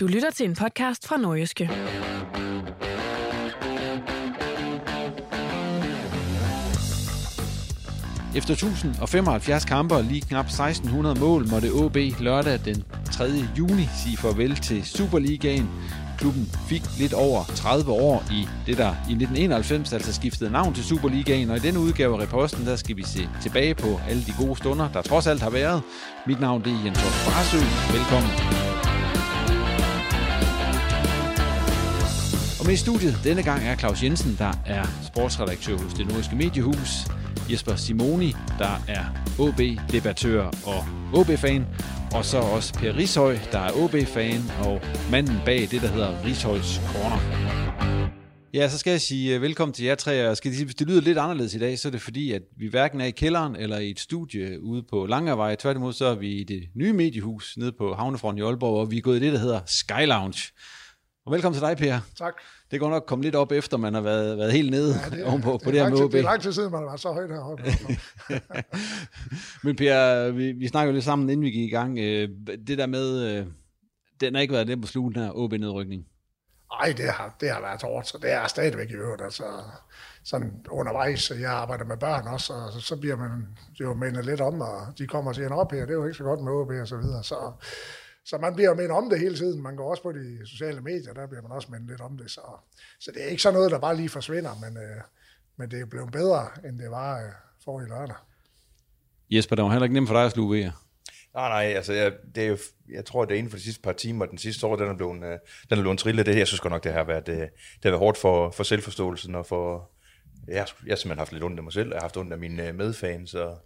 [0.00, 1.70] Du lytter til en podcast fra Nordjyske.
[8.36, 13.24] Efter 1075 kampe og lige knap 1600 mål måtte OB lørdag den 3.
[13.58, 15.70] juni sige farvel til Superligaen.
[16.18, 20.84] Klubben fik lidt over 30 år i det, der i 1991 altså skiftede navn til
[20.84, 24.34] Superligaen, og i denne udgave af Reposten, der skal vi se tilbage på alle de
[24.38, 25.82] gode stunder, der trods alt har været.
[26.26, 27.54] Mit navn det er Jens Horst
[27.92, 28.93] Velkommen.
[32.64, 36.36] Og med i studiet denne gang er Claus Jensen, der er sportsredaktør hos det nordiske
[36.36, 36.90] mediehus.
[37.50, 39.04] Jesper Simoni, der er
[39.38, 40.80] OB-debattør og
[41.14, 41.66] OB-fan.
[42.14, 44.80] Og så også Per Rishøj, der er OB-fan og
[45.10, 47.20] manden bag det, der hedder Rishøjs Corner.
[48.54, 50.28] Ja, så skal jeg sige øh, velkommen til jer tre.
[50.28, 52.42] Og skal sige, hvis det lyder lidt anderledes i dag, så er det fordi, at
[52.58, 55.54] vi hverken er i kælderen eller i et studie ude på Langervej.
[55.54, 58.96] Tværtimod så er vi i det nye mediehus nede på Havnefront i Aalborg, og vi
[58.96, 60.52] er gået i det, der hedder Sky Lounge.
[61.26, 62.00] Og velkommen til dig, Per.
[62.18, 62.34] Tak.
[62.70, 65.24] Det går nok komme lidt op efter, man har været, været helt nede ja, det,
[65.24, 66.12] ovenpå, det på det her med OB.
[66.12, 67.64] Det er lang tid siden, man været så højt heroppe.
[69.64, 71.98] Men Per, vi, vi snakker lidt sammen, inden vi gik i gang.
[71.98, 72.28] Øh,
[72.66, 73.46] det der med, øh,
[74.20, 76.06] den har ikke været den på slutten her, OB-nedrykning.
[76.72, 79.22] Nej, det har, det har været hårdt, så det er stadigvæk i øvrigt.
[79.22, 79.44] Altså,
[80.24, 83.46] sådan undervejs, jeg arbejder med børn også, og så, så bliver man
[83.80, 86.16] jo mindet lidt om, og de kommer til en op her, det er jo ikke
[86.16, 87.24] så godt med OB og så videre.
[87.24, 87.52] Så,
[88.24, 89.62] så man bliver mindet om det hele tiden.
[89.62, 92.30] Man går også på de sociale medier, der bliver man også mindet lidt om det.
[92.30, 92.40] Så,
[93.00, 95.00] så det er ikke sådan noget, der bare lige forsvinder, men, øh,
[95.56, 97.32] men det er blevet bedre, end det var øh,
[97.64, 98.16] forrige lørdag.
[99.30, 100.70] Jesper, det var heller ikke nemt for dig at sluge ved
[101.34, 102.58] Nej, nej, altså jeg, det er jo,
[102.88, 104.94] jeg tror, det er inden for de sidste par timer, den sidste år, den er
[104.94, 105.38] blevet, øh,
[105.70, 106.26] den er blevet trillet.
[106.26, 108.62] Det, jeg synes godt nok, det har været, det, det har været hårdt for, for
[108.62, 109.90] selvforståelsen og for,
[110.48, 112.38] jeg, jeg har simpelthen haft lidt ondt af mig selv, jeg har haft ondt af
[112.38, 113.58] mine medfans, og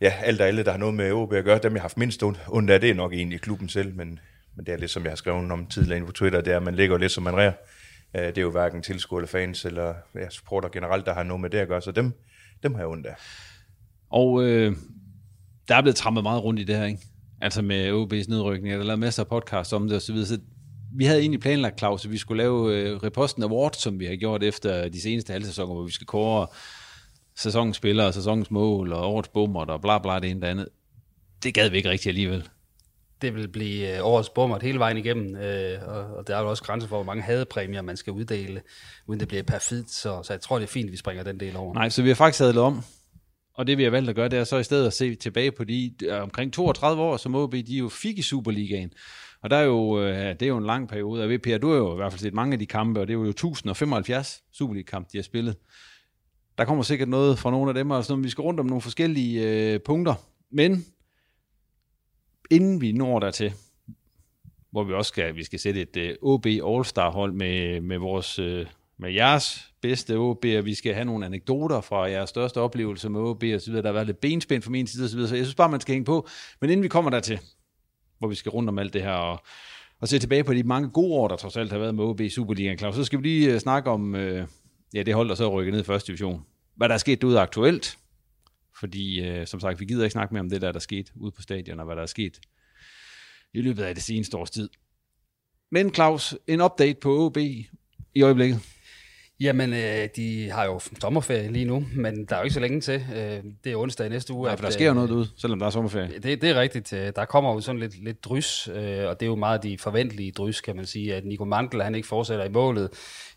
[0.00, 1.98] ja, alt og alle, der har noget med OB at gøre, dem jeg har haft
[1.98, 4.18] mindst ondt af, det er nok egentlig klubben selv, men,
[4.56, 6.62] men det er lidt, som jeg har skrevet om tidligere på Twitter, det er, at
[6.62, 7.52] man ligger lidt, som man rærer.
[8.16, 11.40] Øh, det er jo hverken tilskuere eller fans, eller ja, supporter generelt, der har noget
[11.40, 12.12] med det at gøre, så dem,
[12.62, 13.14] dem har jeg ondt af.
[14.10, 14.76] Og øh,
[15.68, 17.02] der er blevet trammet meget rundt i det her, ikke?
[17.40, 20.28] Altså med OB's nedrykning, der er lavet masser af podcasts om det og så videre.
[20.28, 20.38] Så
[20.94, 24.16] vi havde egentlig planlagt, Claus, at vi skulle lave øh, Reposten Award, som vi har
[24.16, 26.46] gjort efter de seneste halvsæsoner, hvor vi skal kåre
[27.38, 30.68] sæsonens spillere, sæsonens mål og årets bummer og bla bla det ene og andet.
[31.42, 32.48] Det gad vi ikke rigtig alligevel.
[33.22, 36.62] Det vil blive øh, årets bummer hele vejen igennem, øh, og der er jo også
[36.62, 38.62] grænser for, hvor mange hadepræmier man skal uddele,
[39.06, 41.56] uden det bliver perfidt, så, så jeg tror, det er fint, vi springer den del
[41.56, 41.74] over.
[41.74, 42.82] Nej, så vi har faktisk sadlet om,
[43.54, 45.52] og det vi har valgt at gøre, det er så i stedet at se tilbage
[45.52, 48.90] på de omkring 32 år, som OB de jo fik i Superligaen.
[49.42, 51.92] Og der er jo, det er jo en lang periode, og VPR, du har jo
[51.92, 55.18] i hvert fald set mange af de kampe, og det er jo 1075 Superliga-kampe, de
[55.18, 55.56] har spillet.
[56.58, 58.82] Der kommer sikkert noget fra nogle af dem, og sådan, vi skal rundt om nogle
[58.82, 60.14] forskellige øh, punkter.
[60.50, 60.86] Men
[62.50, 63.52] inden vi når dertil,
[64.70, 68.66] hvor vi også skal, vi skal sætte et øh, OB All-Star-hold med, med, vores, øh,
[68.98, 73.20] med jeres bedste OB, og vi skal have nogle anekdoter fra jeres største oplevelse med
[73.20, 73.82] OB og så videre.
[73.82, 75.68] Der har været lidt benspænd fra min side og så videre, så jeg synes bare,
[75.68, 76.28] man skal hænge på.
[76.60, 77.40] Men inden vi kommer dertil,
[78.18, 79.40] hvor vi skal rundt om alt det her, og,
[80.00, 82.20] og se tilbage på de mange gode år, der trods alt har været med OB
[82.20, 84.46] i Superligaen, Claus, så skal vi lige øh, snakke om øh,
[84.94, 86.44] ja, det hold, der så rykker ned i første division.
[86.76, 87.98] Hvad der er sket derude aktuelt,
[88.80, 91.32] Fordi, øh, som sagt, vi gider ikke snakke mere om det der, der skete ude
[91.32, 92.40] på stadion, og hvad der er sket
[93.54, 94.68] i løbet af det seneste års tid.
[95.70, 97.36] Men Claus, en update på OB
[98.14, 98.60] i øjeblikket.
[99.40, 102.80] Jamen, øh, de har jo sommerferie lige nu, men der er jo ikke så længe
[102.80, 103.06] til.
[103.16, 104.46] Øh, det er onsdag i næste uge.
[104.46, 106.10] Nej, for der sker jo noget derude, selvom der er sommerferie.
[106.22, 106.92] Det, det er rigtigt.
[106.92, 108.74] Øh, der kommer jo sådan lidt, lidt drys, øh,
[109.08, 111.14] og det er jo meget de forventelige drys, kan man sige.
[111.14, 112.90] At Nico Mantel, han ikke fortsætter i målet.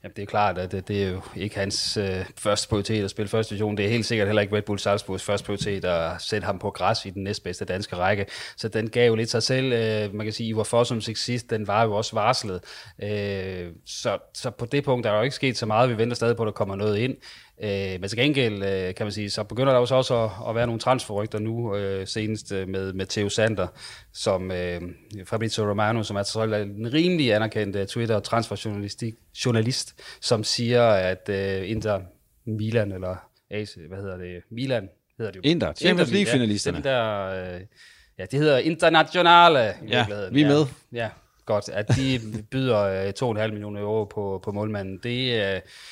[0.03, 3.09] Jamen, det er klart, at det, det er jo ikke hans øh, første prioritet at
[3.09, 3.77] spille første division.
[3.77, 6.69] Det er helt sikkert heller ikke Red Bull Salzburgs første prioritet at sætte ham på
[6.69, 8.25] græs i den næstbedste danske række.
[8.57, 9.73] Så den gav jo lidt sig selv.
[9.73, 12.61] Øh, man kan sige, Ivar som sidst, den var jo også varslet.
[13.03, 15.90] Øh, så, så på det punkt der er jo ikke sket så meget.
[15.91, 17.15] Vi venter stadig på, at der kommer noget ind.
[17.63, 20.55] Øh, men til gengæld, øh, kan man sige, så begynder der også, også at, at
[20.55, 23.67] være nogle transferrygter nu, øh, senest øh, med, med Theo Sander,
[24.13, 24.81] som øh,
[25.25, 31.29] Fabrizio Romano, som er så en rimelig anerkendt uh, Twitter- og transferjournalist, som siger, at
[31.29, 32.01] øh, Inter
[32.45, 33.15] Milan, eller
[33.49, 35.41] AC, hvad hedder det, Milan hedder det jo.
[35.43, 36.81] Inter, Champions League-finalisterne.
[36.85, 37.61] Ja, der, øh,
[38.17, 39.59] ja, det hedder Internationale.
[39.59, 40.65] Ja, vi er med.
[40.93, 41.09] Ja
[41.45, 42.19] godt, at de
[42.51, 43.11] byder
[43.45, 44.93] 2,5 millioner euro på, på målmanden.
[44.93, 45.03] Det,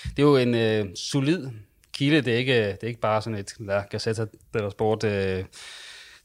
[0.04, 1.50] det er jo en uh, solid
[1.94, 2.22] kilde.
[2.22, 5.46] Det er, ikke, det er ikke bare sådan et La Gazzetta dello Sport uh,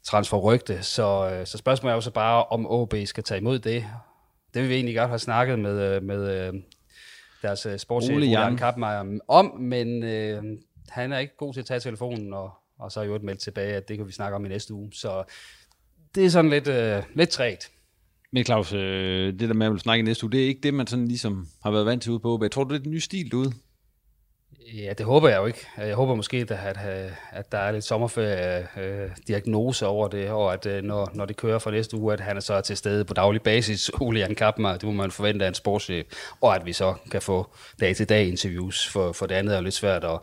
[0.03, 0.83] transferrygte.
[0.83, 3.87] Så, så spørgsmålet er jo så bare, om OB skal tage imod det.
[4.55, 6.53] Det vil vi egentlig godt have snakket med, med
[7.43, 10.45] deres sportschef, Ole Jan Kappmeier, om, men uh,
[10.89, 13.41] han er ikke god til at tage telefonen, og, og så er jo et meldt
[13.41, 14.93] tilbage, at det kan vi snakke om i næste uge.
[14.93, 15.25] Så
[16.15, 17.71] det er sådan lidt, uh, lidt trægt.
[18.35, 20.75] Men Claus, øh, det der med, at vil snakke næste uge, det er ikke det,
[20.75, 22.43] man sådan ligesom har været vant til ude på OB.
[22.43, 23.53] Jeg tror du, det er den nye stil derude?
[24.75, 25.67] Ja, det håber jeg jo ikke.
[25.79, 26.79] Jeg håber måske, at, at,
[27.33, 31.59] at der er lidt sommerferie-diagnose øh, over det, og at øh, når, når det kører
[31.59, 34.83] for næste uge, at han er så til stede på daglig basis, Julian Kappmer, det
[34.83, 36.07] må man forvente af en sportschef,
[36.41, 37.47] og at vi så kan få
[37.81, 40.19] dag-til-dag interviews, for, for det andet er jo lidt svært at,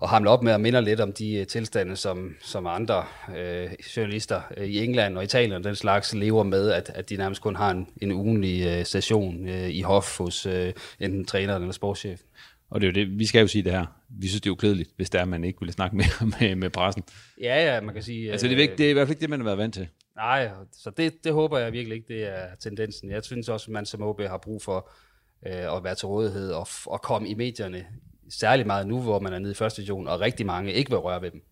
[0.00, 3.04] og hamle op med at minde lidt om de uh, tilstande, som, som andre
[3.36, 7.16] øh, journalister uh, i England og Italien og den slags lever med, at, at de
[7.16, 10.52] nærmest kun har en, en ugenlig uh, station uh, i hof hos uh,
[11.00, 12.20] enten træneren eller sportschef.
[12.70, 13.86] Og det er jo det, vi skal jo sige det her.
[14.08, 16.54] Vi synes, det er jo kedeligt, hvis der er, man ikke ville snakke mere med,
[16.54, 17.02] med pressen.
[17.40, 18.32] Ja, ja, man kan sige...
[18.32, 19.74] Altså, det er, ikke, det er i hvert fald ikke det, man har været vant
[19.74, 19.88] til.
[20.16, 23.10] Nej, så det, det håber jeg virkelig ikke, det er tendensen.
[23.10, 24.90] Jeg synes også, at man som OB har brug for
[25.46, 27.86] øh, at være til rådighed og, og komme i medierne
[28.30, 30.98] særlig meget nu, hvor man er nede i første division, og rigtig mange ikke vil
[30.98, 31.42] røre ved dem.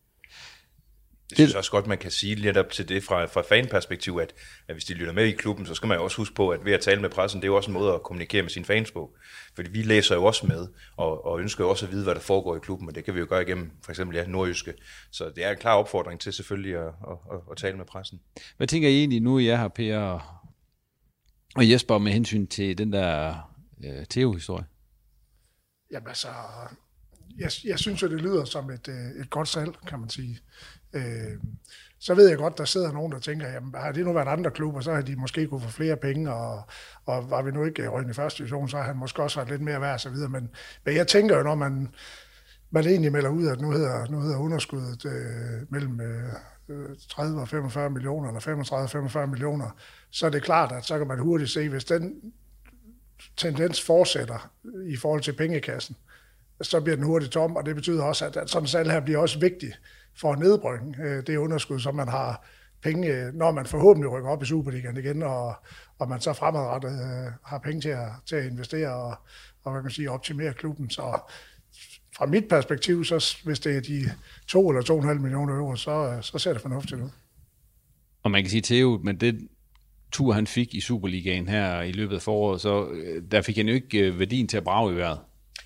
[1.31, 4.35] Jeg synes også godt, man kan sige lidt op til det fra, fra fanperspektiv, at,
[4.69, 6.65] at hvis de lytter med i klubben, så skal man jo også huske på, at
[6.65, 8.65] ved at tale med pressen, det er jo også en måde at kommunikere med sine
[8.65, 9.17] fans på.
[9.55, 12.21] Fordi vi læser jo også med, og, og ønsker jo også at vide, hvad der
[12.21, 14.75] foregår i klubben, og det kan vi jo gøre igennem for eksempel ja, nordjyske.
[15.12, 18.21] Så det er en klar opfordring til selvfølgelig at, at, at, at tale med pressen.
[18.56, 19.99] Hvad tænker I egentlig nu, jeg har Per
[21.56, 23.35] og Jesper med hensyn til den der
[23.85, 24.65] øh, Theo-historie?
[25.94, 26.29] Jamen altså,
[27.38, 30.41] jeg, jeg synes jo, det lyder som et, øh, et godt salg, kan man sige.
[30.93, 31.38] Øh,
[31.99, 34.50] så ved jeg godt, der sidder nogen, der tænker, jamen har det nu været andre
[34.50, 36.62] klubber, så har de måske kunne få flere penge, og,
[37.06, 39.38] og var vi nu ikke øh, røgnet i første division, så har han måske også
[39.38, 40.29] været lidt mere værd, og så videre.
[40.29, 40.50] Men,
[40.85, 41.88] men jeg tænker jo, når man,
[42.70, 46.32] man egentlig melder ud, at nu hedder, nu hedder underskuddet øh, mellem øh,
[46.69, 49.70] øh 30 og 45 millioner, eller 35 og 45 millioner,
[50.11, 52.32] så er det klart, at så kan man hurtigt se, hvis den
[53.37, 54.50] tendens fortsætter
[54.87, 55.96] i forhold til pengekassen,
[56.62, 59.19] så bliver den hurtigt tom, og det betyder også, at, sådan en salg her bliver
[59.19, 59.72] også vigtig
[60.16, 62.46] for at nedbringe øh, det underskud, som man har
[62.83, 65.54] penge, øh, når man forhåbentlig rykker op i Superligaen igen, og,
[65.99, 69.14] og man så fremadrettet øh, har penge til at, til at investere og,
[69.64, 70.90] og hvad kan man sige, optimere klubben.
[70.90, 71.21] Så
[72.16, 74.11] fra mit perspektiv, så hvis det er de
[74.47, 77.11] 2 eller 2,5 millioner euro, så, øh, så ser det fornuftigt ud.
[78.23, 79.49] Og man kan sige, Theo, men det,
[80.14, 83.68] tur, han fik i Superligaen her i løbet af foråret, så øh, der fik han
[83.68, 85.18] jo ikke øh, værdien til at brage i vejret.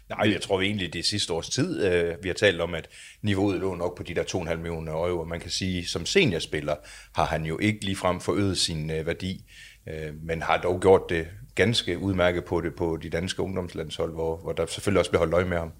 [0.09, 2.89] Nej, jeg tror egentlig, det er sidste års tid, øh, vi har talt om, at
[3.23, 5.25] niveauet lå nok på de der 2,5 millioner euro.
[5.25, 6.75] Man kan sige, som seniorspiller
[7.15, 9.45] har han jo ikke ligefrem forøget sin værdi,
[10.23, 14.53] men har dog gjort det ganske udmærket på det på de danske ungdomslandshold, hvor, hvor
[14.53, 15.73] der selvfølgelig også bliver holdt øje med ham.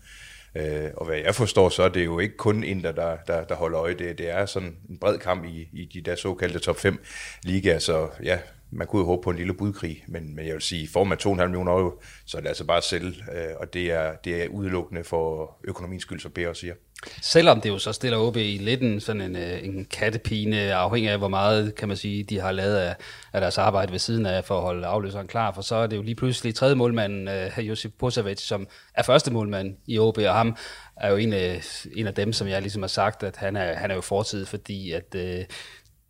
[0.97, 3.81] og hvad jeg forstår, så er det jo ikke kun Inter, der, der, der holder
[3.81, 3.95] øje.
[3.95, 6.99] Det, det er sådan en bred kamp i, i de der såkaldte top 5
[7.45, 8.39] ligaer, så ja,
[8.71, 11.13] man kunne jo håbe på en lille budkrig, men, men jeg vil sige, i form
[11.13, 14.43] af 2,5 millioner euro, så er det altså bare selv, øh, og det er, det
[14.43, 16.75] er udelukkende for økonomiens skyld, som Per siger.
[17.23, 21.11] Selvom det jo så stiller OB i lidt en, sådan en, øh, en kattepine, afhængig
[21.11, 22.97] af hvor meget, kan man sige, de har lavet af,
[23.33, 25.97] af deres arbejde ved siden af for at holde afløseren klar, for så er det
[25.97, 30.35] jo lige pludselig tredje målmanden, øh, Josip Posavic, som er første målmand i OB, og
[30.35, 30.57] ham
[30.97, 33.75] er jo en af, en af dem, som jeg ligesom har sagt, at han er,
[33.75, 35.45] han er jo fortid, fordi at Øh,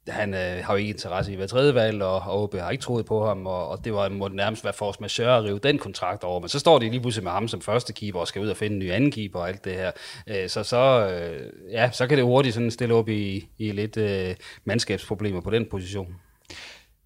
[0.08, 2.70] han øh, har jo ikke interesse i at være tredje valg, og, og OB har
[2.70, 5.58] ikke troet på ham, og, og det var må nærmest være force majeure at rive
[5.58, 6.40] den kontrakt over.
[6.40, 8.56] Men så står de lige pludselig med ham som første keeper, og skal ud og
[8.56, 9.90] finde en ny anden keeper og alt det her.
[10.26, 13.96] Øh, så så, øh, ja, så kan det hurtigt sådan stille op i, i lidt
[13.96, 14.34] øh,
[14.64, 16.14] mandskabsproblemer på den position.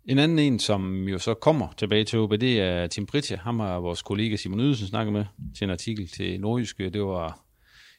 [0.04, 3.36] En anden en, som jo så kommer tilbage til OB, det er Tim Pritja.
[3.36, 5.24] Ham har vores kollega Simon Ydelsen snakket med
[5.56, 6.90] til en artikel til Nordjyske.
[6.90, 7.38] Det var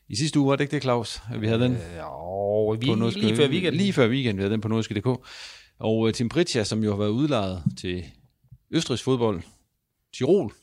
[0.10, 1.22] i sidste uge, var det ikke det, Claus?
[1.34, 1.72] At vi havde den?
[1.72, 3.76] Øh, jo, vi, Nordiske, lige før weekend.
[3.76, 5.08] Lige før weekend, vi havde den på Nordiske.dk.
[5.80, 8.04] Og uh, Tim Pritja, som jo har været udlejet til
[8.72, 9.42] Østrigs fodbold,
[10.14, 10.54] Tirol,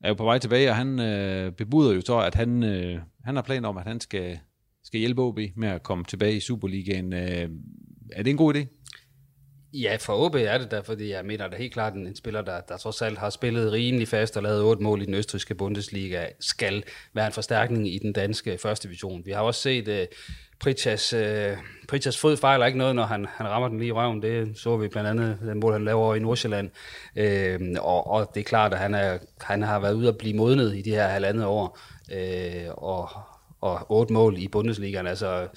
[0.00, 3.34] er jo på vej tilbage, og han øh, bebuder jo så, at han, øh, han
[3.34, 4.38] har planer om, at han skal,
[4.84, 7.12] skal hjælpe OB med at komme tilbage i Superligaen.
[7.12, 7.50] Øh,
[8.12, 8.77] er det en god idé?
[9.72, 12.16] Ja, for OB er det der, fordi jeg mener, at det helt klart en, en
[12.16, 15.14] spiller, der, der trods alt har spillet rimelig fast og lavet otte mål i den
[15.14, 16.84] østrigske Bundesliga, skal
[17.14, 19.26] være en forstærkning i den danske første division.
[19.26, 20.06] Vi har også set øh, uh,
[20.60, 21.56] Pritchas, uh, øh,
[21.88, 24.22] Pritchas fod fejler ikke noget, når han, han rammer den lige i røven.
[24.22, 26.70] Det så vi blandt andet den mål, han laver over i Nordsjælland.
[27.16, 30.36] Uh, og, og det er klart, at han, er, han har været ude at blive
[30.36, 31.78] modnet i de her halvandet år.
[32.12, 33.08] Uh, og,
[33.60, 35.06] og otte mål i Bundesligaen.
[35.06, 35.48] Altså,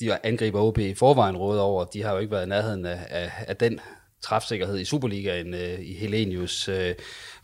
[0.00, 3.06] de angriber OB i forvejen råd over, de har jo ikke været i nærheden af,
[3.10, 3.80] af, af den
[4.24, 6.94] træfsikkerhed i Superligaen øh, i Helenius, øh,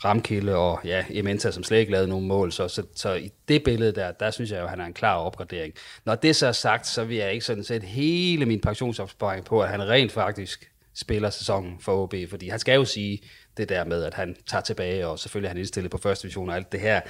[0.04, 2.52] Ramkilde og ja, Ementa, som slet ikke lavede nogen mål.
[2.52, 4.95] Så, så, så i det billede der, der synes jeg jo, at han er en
[4.95, 5.75] klar opgradering.
[6.04, 9.61] Når det så er sagt, så vil jeg ikke sådan set hele min pensionsopsparing på,
[9.61, 13.23] at han rent faktisk spiller sæsonen for OB, fordi han skal jo sige
[13.57, 16.49] det der med, at han tager tilbage, og selvfølgelig er han indstillet på første division
[16.49, 17.00] og alt det her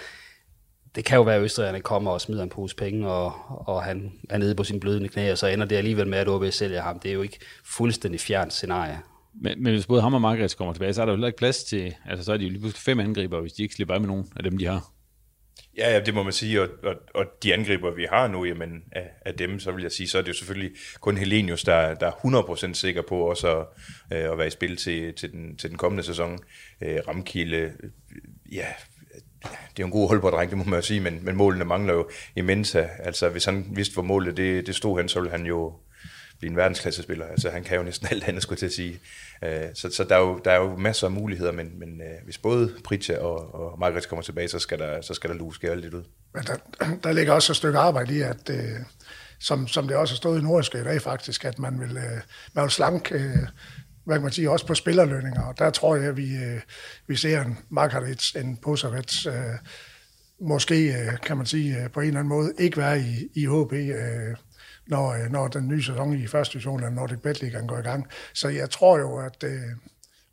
[0.94, 3.32] det kan jo være, at Østrigerne kommer og smider en pose penge, og,
[3.68, 6.28] og han er nede på sin blødende knæ, og så ender det alligevel med, at
[6.28, 6.98] OB sælger ham.
[6.98, 8.98] Det er jo ikke fuldstændig fjernt scenarie.
[9.34, 11.38] Men, men hvis både ham og Margrethe kommer tilbage, så er der jo heller ikke
[11.38, 13.94] plads til, altså så er de jo lige pludselig fem angriber, hvis de ikke slipper
[13.94, 14.90] af med nogen af dem, de har.
[15.76, 18.82] Ja, ja, det må man sige, og, og, og de angriber, vi har nu, jamen,
[18.92, 20.70] af, af dem, så vil jeg sige, så er det jo selvfølgelig
[21.00, 23.66] kun Helenius, der, der er 100% sikker på også at,
[24.18, 26.38] øh, at være i spil til, til, den, til den kommende sæson.
[26.82, 27.72] Øh, Ramkilde,
[28.52, 28.66] ja,
[29.42, 31.94] det er jo en god holdborddreng, det må man jo sige, men, men målene mangler
[31.94, 32.86] jo i Mensa.
[32.98, 35.72] Altså, hvis han vidste, hvor målet det, det stod hen, så ville han jo
[36.38, 37.26] blive en verdensklassespiller.
[37.26, 39.00] Altså, han kan jo næsten alt andet, skulle til at sige.
[39.44, 42.24] Øh, så, så der, er jo, der er jo masser af muligheder, men, men øh,
[42.24, 45.70] hvis både Pritja og, og Margrethe kommer tilbage, så skal der, så skal der luske
[45.70, 46.04] alt lidt ud.
[46.34, 46.56] Men der,
[47.04, 48.80] der ligger også et stykke arbejde i, at øh,
[49.38, 52.20] som, som det også har stået i Nordiske i dag faktisk, at man vil, øh,
[52.52, 53.46] man vil slanke øh,
[54.04, 55.42] hvad kan man sige, også på spillerlønninger.
[55.42, 56.60] Og der tror jeg, at vi, øh,
[57.06, 59.34] vi ser en Margaret, en Posavets, øh,
[60.40, 63.46] måske, øh, kan man sige, øh, på en eller anden måde ikke være i, i
[63.46, 64.36] HB, øh,
[64.86, 67.82] når, øh, når den nye sæson i første division eller Nordic Bet League går i
[67.82, 68.06] gang.
[68.34, 69.44] Så jeg tror jo, at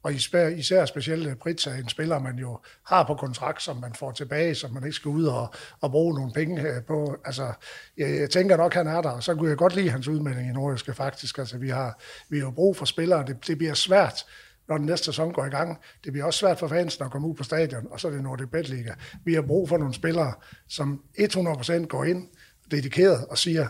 [0.07, 3.77] og især, især specielt øh, Brits er en spiller, man jo har på kontrakt, som
[3.77, 7.17] man får tilbage, som man ikke skal ud og, og bruge nogle penge øh, på.
[7.25, 7.53] Altså,
[7.97, 10.49] jeg, jeg tænker nok, han er der, og så kunne jeg godt lide hans udmelding
[10.49, 11.37] i Nordjyske faktisk.
[11.37, 14.25] Altså, vi har, vi har brug for spillere, det, det bliver svært,
[14.67, 15.77] når den næste sæson går i gang.
[16.03, 18.23] Det bliver også svært for fansen at komme ud på stadion, og så er det
[18.23, 18.93] Nordic Bet Liga.
[19.25, 20.33] Vi har brug for nogle spillere,
[20.67, 22.27] som 100% går ind
[22.71, 23.67] dedikeret og siger,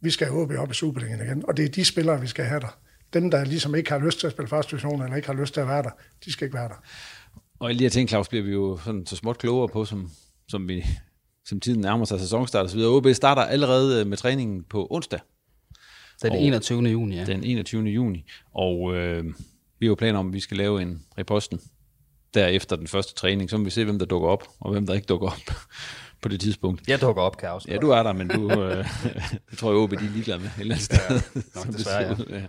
[0.00, 1.44] vi skal håbe op i Superligaen igen.
[1.48, 2.78] Og det er de spillere, vi skal have der
[3.12, 5.54] dem, der ligesom ikke har lyst til at spille første division, eller ikke har lyst
[5.54, 5.90] til at være der,
[6.24, 6.84] de skal ikke være der.
[7.58, 10.10] Og alle de her ting, Claus, bliver vi jo sådan så småt klogere på, som,
[10.48, 10.84] som, vi,
[11.44, 12.92] som tiden nærmer sig sæsonstart og så videre.
[12.92, 15.20] OB starter allerede med træningen på onsdag.
[16.22, 16.82] Den 21.
[16.82, 17.24] juni, ja.
[17.24, 17.82] Den 21.
[17.82, 18.24] juni.
[18.54, 19.24] Og øh,
[19.78, 21.60] vi har jo planer om, at vi skal lave en reposten
[22.34, 24.94] derefter den første træning, så må vi se, hvem der dukker op, og hvem der
[24.94, 25.54] ikke dukker op
[26.22, 26.88] på det tidspunkt.
[26.88, 27.66] Jeg dukker op, Kaos.
[27.68, 28.86] Ja, du er der, men du, øh,
[29.58, 30.98] tror jeg, OB de er ligeglade med et eller andet sted.
[31.34, 32.46] Ja, nok desværre, ja.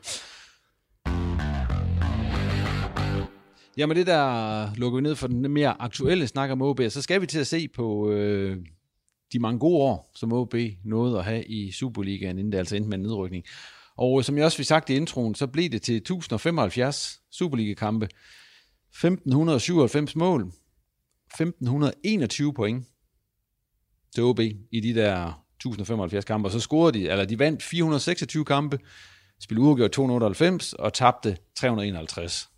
[3.77, 7.01] Jamen det der øh, lukker vi ned for den mere aktuelle snak om OB, så
[7.01, 8.57] skal vi til at se på øh,
[9.33, 12.89] de mange gode år, som OB nåede at have i Superligaen, inden det altså endte
[12.89, 13.43] med en nedrykning.
[13.97, 18.05] Og øh, som jeg også fik sagt i introen, så blev det til 1075 Superliga-kampe,
[18.05, 22.85] 1597 mål, 1521 point
[24.15, 24.39] til OB
[24.71, 28.79] i de der 1075 kampe, og så scorede de, eller de vandt 426 kampe,
[29.41, 32.50] spillede uafgjort 298 og tabte 351.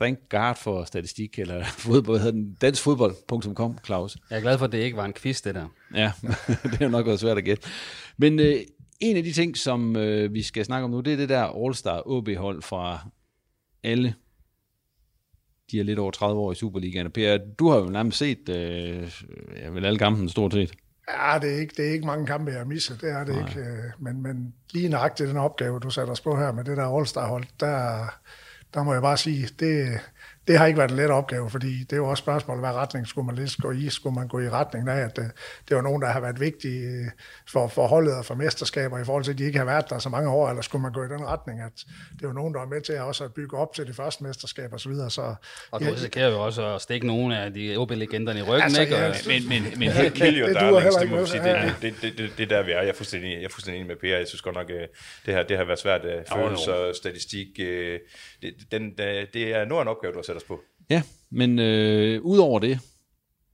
[0.00, 4.16] Thank God for statistik, eller fodbold, hvad hedder den, danskfodbold.com, Claus.
[4.30, 5.68] Jeg er glad for, at det ikke var en quiz, det der.
[5.94, 6.12] Ja,
[6.72, 7.68] det er nok været svært at gætte.
[8.16, 8.56] Men øh,
[9.00, 11.44] en af de ting, som øh, vi skal snakke om nu, det er det der
[11.44, 13.08] All-Star OB-hold fra
[13.82, 14.14] alle
[15.70, 17.10] de er lidt over 30 år i Superligaen.
[17.10, 19.12] Per, du har jo nærmest set øh,
[19.56, 20.72] ja, vel alle kampen stort set.
[21.08, 23.34] Ja, det er, ikke, det er ikke mange kampe, jeg har misset, det er det
[23.34, 23.48] Nej.
[23.48, 23.60] ikke.
[23.60, 26.96] Øh, men, men lige nøjagtigt den opgave, du satte os på her med det der
[26.96, 28.04] All-Star-hold, der,
[28.74, 30.00] der må jeg bare sige, det,
[30.50, 33.06] det har ikke været en let opgave, fordi det er jo også spørgsmål, hvad retning
[33.06, 33.88] skulle man lidt gå i?
[33.88, 35.24] Skulle man gå i retning af, at øh,
[35.68, 37.06] det var nogen, der har været vigtige øh,
[37.48, 39.98] for, for holdet og for mesterskaber i forhold til, at de ikke har været der
[39.98, 41.72] så mange år, eller skulle man gå i den retning, at
[42.20, 44.24] det var nogen, der var med til at også at bygge op til det første
[44.24, 45.10] mesterskab og så videre.
[45.10, 45.34] Så,
[45.70, 48.80] og du ja, risikerer jo også at stikke nogle af de OB-legenderne i ryggen, Altså,
[48.80, 48.96] ikke?
[48.96, 51.48] ja, Og, Men, men, men Men helt, your det darlings, heller det ikke må sige,
[51.48, 51.66] ja, ja.
[51.66, 52.80] det, det, det, det, det er der vi er.
[52.80, 54.16] Jeg er fuldstændig, jeg er fuldstændig enig med Per.
[54.16, 54.86] Jeg synes godt nok, øh,
[55.26, 56.00] det her, det har været svært.
[56.32, 60.60] Følelser, statistik, det, den, det det er nu en opgave, du har sat ellers på.
[60.90, 62.80] Ja, men øh, udover det,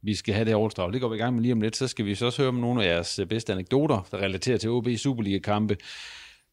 [0.02, 1.76] vi skal have det her All-Star, det går vi i gang med lige om lidt,
[1.76, 4.58] så skal vi så også høre om nogle af jeres øh, bedste anekdoter, der relaterer
[4.58, 5.76] til OB Superliga-kampe.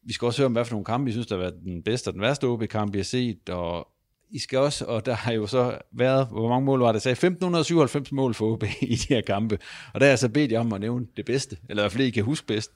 [0.02, 1.82] Vi skal også høre om, hvad for nogle kampe, I synes, der har været den
[1.82, 3.88] bedste og den værste OB-kamp, I har set, og
[4.30, 6.94] I skal også, og der har jo så været, hvor mange mål var det?
[6.94, 9.58] Jeg sagde 1597 mål for OB i de her kampe,
[9.94, 11.92] og der har jeg så bedt jer om at nævne det bedste, eller i hvert
[11.92, 12.70] fald, I kan huske bedst.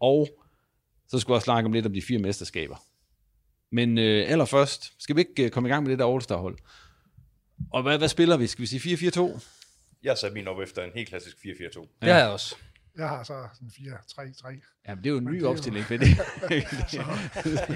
[0.00, 0.28] Og
[1.08, 2.76] så skulle jeg også snakke om lidt om de fire mesterskaber.
[3.72, 6.58] Men øh, allerførst, skal vi ikke øh, komme i gang med det der All-Star-hold?
[7.72, 8.46] Og hvad, hvad spiller vi?
[8.46, 9.40] Skal vi sige 4-4-2?
[10.02, 11.98] Jeg har sat min op efter en helt klassisk 4-4-2.
[12.02, 12.56] det har jeg også.
[12.98, 14.82] Jeg har så sådan 4-3-3.
[14.88, 16.08] Jamen, det er jo en Men ny det opstilling, for det.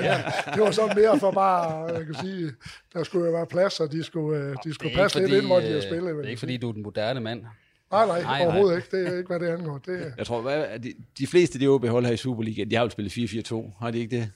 [0.07, 0.23] ja,
[0.55, 2.53] det var så mere for bare, jeg kan sige,
[2.93, 5.43] der skulle jo være plads, og de skulle, øh, de skulle Det passe ikke lidt
[5.43, 6.07] ind, hvor de har øh, spillet.
[6.07, 7.43] vil Det er ikke fordi, du er den moderne mand.
[7.91, 8.77] Nej, nej, Nej, overhovedet nej.
[8.77, 8.97] ikke.
[8.97, 9.79] Det er ikke, hvad det angår.
[9.79, 12.77] Det, Jeg tror, hvad, er de, de fleste af de OB-hold her i Superligaen, de
[12.77, 13.13] har jo spillet
[13.53, 13.79] 4-4-2.
[13.79, 14.33] Har de ikke det?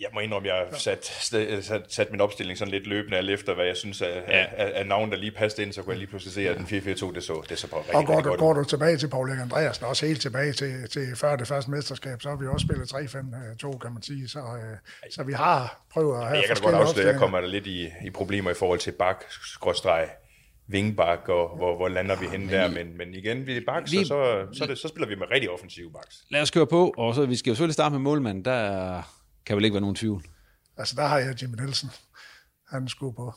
[0.00, 3.30] Jeg må indrømme, jeg har sat, sat, sat, sat min opstilling sådan lidt løbende alt
[3.30, 4.38] efter, hvad jeg synes er, Ja.
[4.38, 4.44] ja.
[4.56, 6.64] er, er, navn, der lige passede ind, så kunne jeg lige pludselig se, at den
[6.64, 8.96] 4-4-2, det så, det så på rigtig, og går rigtig du, godt går du tilbage
[8.96, 12.36] til Paul Erik Andreasen, også helt tilbage til, til før det første mesterskab, så har
[12.36, 14.28] vi også spillet 3-5-2, kan man sige.
[14.28, 14.76] Så, øh,
[15.14, 17.48] så vi har prøvet at have Jeg kan da godt afsløre, at jeg kommer der
[17.48, 20.08] lidt i, i problemer i forhold til bak, skråstreg,
[20.66, 23.98] vingbak, og hvor, hvor lander vi henne der, men, men igen, vi er baks, vi-
[23.98, 26.16] og så, så, er det, så spiller vi med rigtig offensive baks.
[26.30, 28.44] Lad os køre på, og så vi skal jo selvfølgelig starte med målmanden.
[28.44, 29.02] Der
[29.46, 30.24] kan vel ikke være nogen tvivl.
[30.76, 31.90] Altså, der har jeg Jimmy Nielsen.
[32.70, 33.32] Han skulle på.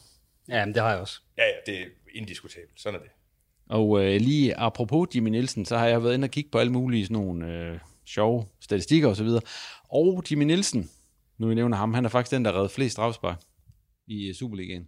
[0.50, 1.22] Ja, men det har jeg også.
[1.38, 3.12] Ja, ja, det er indiskutabelt, sådan er det.
[3.70, 6.72] Og øh, lige apropos Jimmy Nielsen, så har jeg været inde og kigge på alle
[6.72, 9.42] mulige sådan nogle øh, sjove statistikker og så videre.
[9.90, 10.90] Og Jimmy Nielsen,
[11.38, 13.40] nu vi nævner ham, han er faktisk den, der redde flest strafspark
[14.08, 14.88] i øh, Superligaen.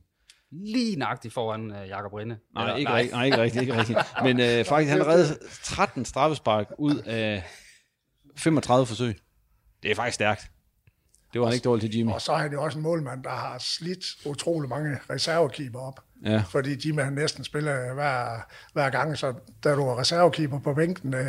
[0.52, 2.38] Lige nøjagtigt foran uh, Jakob Rinde.
[2.54, 3.08] Nej, Eller- ikke, nej.
[3.12, 4.00] nej, ikke rigtigt, ikke rigtigt.
[4.26, 7.44] Men øh, faktisk, han redde 13 straffespark ud af
[8.38, 9.18] 35 forsøg.
[9.84, 10.52] Det er faktisk stærkt.
[11.34, 12.12] Det var han ikke dårligt til Jimmy.
[12.12, 16.00] Og så er han jo også en målmand, der har slidt utrolig mange reservekeeper op.
[16.26, 16.44] Ja.
[16.50, 21.14] Fordi Jimmy han næsten spiller hver, hver gang, så da du var reservekeeper på bænken
[21.14, 21.26] øh,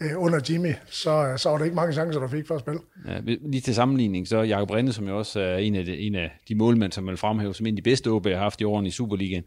[0.00, 2.80] øh, under Jimmy, så, så var det ikke mange chancer, du fik for at spille.
[3.06, 6.14] Ja, lige til sammenligning, så Jakob Rinde, som jo også er en af de, en
[6.14, 8.64] af de målmænd, som vil fremhæve som en af de bedste OB har haft i
[8.64, 9.44] årene i Superligaen.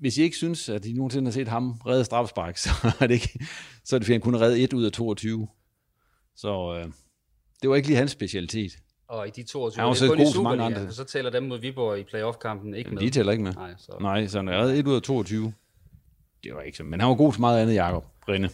[0.00, 3.14] Hvis I ikke synes, at I nogensinde har set ham redde strafspark, så er det,
[3.14, 3.46] ikke,
[3.84, 5.48] så er det fordi, han kun redde 1 ud af 22.
[6.36, 6.92] Så øh,
[7.62, 8.72] det var ikke lige hans specialitet.
[9.10, 10.92] Og i de 22, Han var det så er kun i Superligaen, andre.
[10.92, 13.02] Så tæller dem mod Viborg i playoff-kampen ikke med.
[13.02, 13.52] De tæller ikke med.
[13.52, 13.92] Nej, så.
[14.00, 15.52] Nej, så han er reddet 1 ud af 22.
[16.44, 18.48] Det var ikke så, men han var god til meget andet, Jakob Rinde.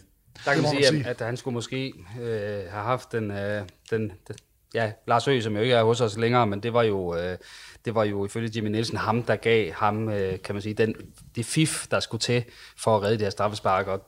[0.44, 1.06] Der kan man sige, sige.
[1.06, 4.36] at, at han skulle måske øh, have haft den, øh, den, den,
[4.74, 7.38] ja, Lars Høgh, som jo ikke er hos os længere, men det var jo, øh,
[7.84, 10.94] det var jo ifølge Jimmy Nielsen ham, der gav ham, øh, kan man sige, den,
[11.36, 12.44] det fif, der skulle til
[12.78, 13.98] for at redde det her straffespark, og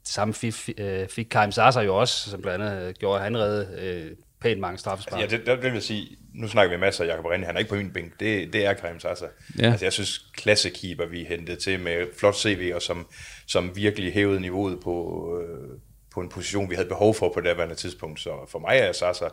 [0.00, 3.24] det samme fif øh, fik Karim Sasa jo også, som blandt andet øh, gjorde, at
[3.24, 5.20] han redde øh, pænt mange straffespark.
[5.20, 7.58] Ja, det, der vil jeg sige, nu snakker vi masser af Jakob Rinde, han er
[7.58, 9.26] ikke på min bænk, det, det er Karim Sasa.
[9.58, 9.70] Ja.
[9.70, 13.06] Altså jeg synes, klassekeeper vi hentede til med flot CV, og som,
[13.46, 15.78] som virkelig hævede niveauet på, øh,
[16.14, 18.20] på en position, vi havde behov for på det daværende tidspunkt.
[18.20, 19.24] Så for mig er Sasa,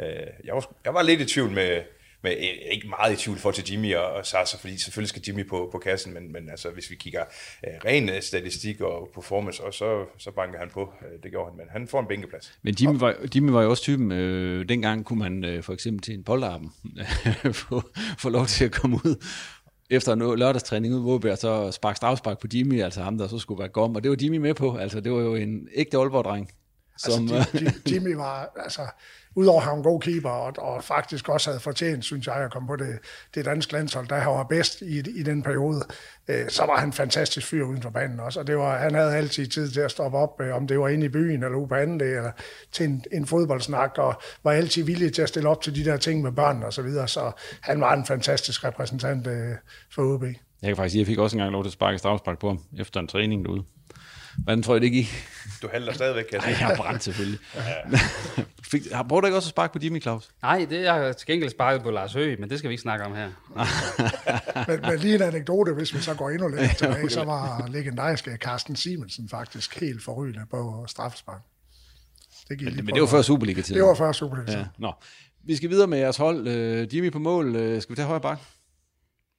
[0.00, 0.06] øh,
[0.44, 1.82] jeg, var, jeg var lidt i tvivl med,
[2.22, 5.22] med, øh, ikke meget i tvivl for til Jimmy og, og Sasa, fordi selvfølgelig skal
[5.28, 7.24] Jimmy på, på kassen, men, men altså, hvis vi kigger
[7.66, 11.50] øh, ren øh, statistik og performance, og så, så banker han på, øh, det gjorde
[11.50, 12.52] han, men han får en bænkeplads.
[12.62, 16.02] Men Jimmy var, Jimmy var jo også typen, øh, dengang kunne man øh, for eksempel
[16.02, 16.72] til en polterappen
[17.52, 17.82] få,
[18.18, 19.24] få lov til at komme ud
[19.90, 23.38] efter en lørdagstræning ud, hvor jeg så spark strafspark på Jimmy, altså ham, der så
[23.38, 25.96] skulle være gom, og det var Jimmy med på, altså det var jo en ægte
[25.96, 26.50] Aalborg-dreng.
[26.98, 28.80] Som, Altså, Jim- Jim- Jimmy var, altså,
[29.38, 32.52] udover at han en god keeper, og, og faktisk også havde fortjent, synes jeg, at
[32.52, 32.98] komme på det,
[33.34, 35.82] det danske landshold, der han var bedst i, i den periode,
[36.28, 38.94] øh, så var han en fantastisk fyr uden for banen også, og det var, han
[38.94, 41.58] havde altid tid til at stoppe op, øh, om det var inde i byen eller
[41.58, 42.30] ude på anden dag, eller
[42.72, 45.96] til en, en fodboldsnak, og var altid villig til at stille op til de der
[45.96, 49.54] ting med børn og så videre, så han var en fantastisk repræsentant øh,
[49.94, 50.22] for UB.
[50.22, 52.48] jeg kan faktisk sige, at jeg fik også engang lov til at sparke straffespark på
[52.48, 53.64] ham, efter en træning derude.
[54.44, 55.24] Hvordan tror jeg det gik?
[55.62, 57.38] Du halter stadigvæk, kan jeg jeg har brændt selvfølgelig.
[58.70, 60.30] Fik, har, du ikke også at sparke på Jimmy, Claus?
[60.42, 62.82] Nej, det jeg har til gengæld sparket på Lars Høgh, men det skal vi ikke
[62.82, 63.28] snakke om her.
[64.68, 68.36] Men, men lige en anekdote, hvis vi så går endnu længere tilbage, så var legendariske
[68.40, 71.40] Carsten Simonsen faktisk helt forrygende på straffespark.
[72.48, 73.80] Det gik lige Men på- det var før Superliga-tiden.
[73.80, 74.58] Det var før Superliga.
[74.58, 74.64] Ja.
[74.78, 74.92] Nå.
[75.44, 76.48] Vi skal videre med jeres hold.
[76.48, 77.56] Øh, Jimmy på mål.
[77.56, 78.38] Øh, skal vi tage højre bak?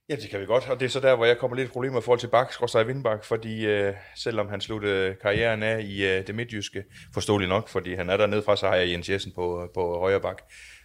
[0.09, 1.71] Ja, det kan vi godt, og det er så der, hvor jeg kommer lidt i
[1.71, 6.05] problemer i forhold til Bak, Skråstrej Vindbak, fordi øh, selvom han sluttede karrieren af i
[6.05, 9.31] øh, det midtjyske, forståeligt nok, fordi han er dernede fra, så har jeg Jens Jessen
[9.35, 10.41] på, øh, på højre bak,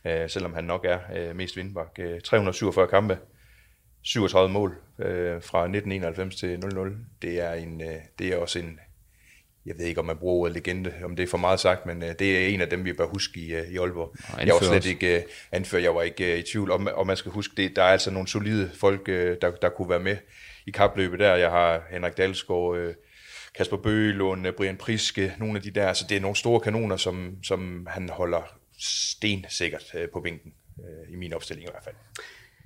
[0.07, 1.99] øh, selvom han nok er øh, mest Vindbak.
[1.99, 3.19] Øh, 347 kampe,
[4.03, 6.97] 37 mål øh, fra 1991 til 00.
[7.23, 8.79] Det er, en, øh, det er også en,
[9.67, 12.03] jeg ved ikke, om man bruger ordet legende, om det er for meget sagt, men
[12.03, 14.17] øh, det er en af dem, vi bør huske i, øh, i Aalborg.
[14.39, 14.89] Jeg var slet også.
[14.89, 15.23] ikke øh,
[15.53, 17.89] anført, jeg var ikke øh, i tvivl om, og man skal huske, det, der er
[17.89, 20.17] altså nogle solide folk, øh, der, der kunne være med
[20.67, 21.35] i kapløbet der.
[21.35, 22.95] Jeg har Henrik Dalsgaard, øh,
[23.55, 26.97] Kasper Bøgelund, øh, Brian Priske, nogle af de der, altså det er nogle store kanoner,
[26.97, 31.95] som, som han holder stensikkert øh, på bænken, øh, i min opstilling i hvert fald.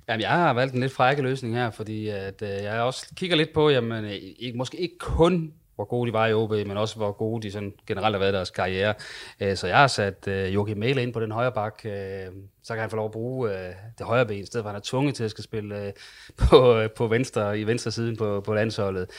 [0.07, 3.35] Jamen, jeg har valgt en lidt frække løsning her, fordi at, øh, jeg også kigger
[3.35, 6.77] lidt på, jamen, øh, ikke, måske ikke kun hvor gode de var i OB, men
[6.77, 8.93] også hvor gode de sådan generelt har været i deres karriere.
[9.39, 12.25] Øh, så jeg har sat øh, Joachim Mæle ind på den højre bak, øh,
[12.63, 13.49] så kan han få lov at bruge
[13.97, 15.93] det højre ben, i stedet for at han er tvunget til at skal spille
[16.49, 19.09] på, på venstre, i venstre siden på, på landsholdet.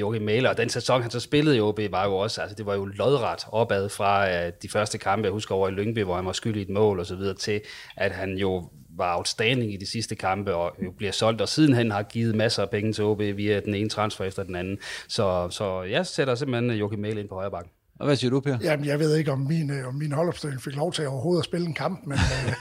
[0.00, 2.66] Joachim Mæle, og den sæson, han så spillede i OB, var jo også, altså det
[2.66, 6.26] var jo lodret opad fra de første kampe, jeg husker over i Lyngby, hvor han
[6.26, 7.60] var skyldig i et mål og så videre, til
[7.96, 11.90] at han jo var outstanding i de sidste kampe, og jo bliver solgt, og sidenhen
[11.90, 14.78] har givet masser af penge til OB via den ene transfer efter den anden.
[15.08, 17.72] Så, så jeg sætter simpelthen Joachim Mæle ind på højre bakken.
[17.98, 18.58] Og hvad siger du, Per?
[18.62, 21.44] Jamen, jeg ved ikke, om min, øh, om min holdopstilling fik lov til overhovedet at
[21.44, 22.18] spille en kamp, men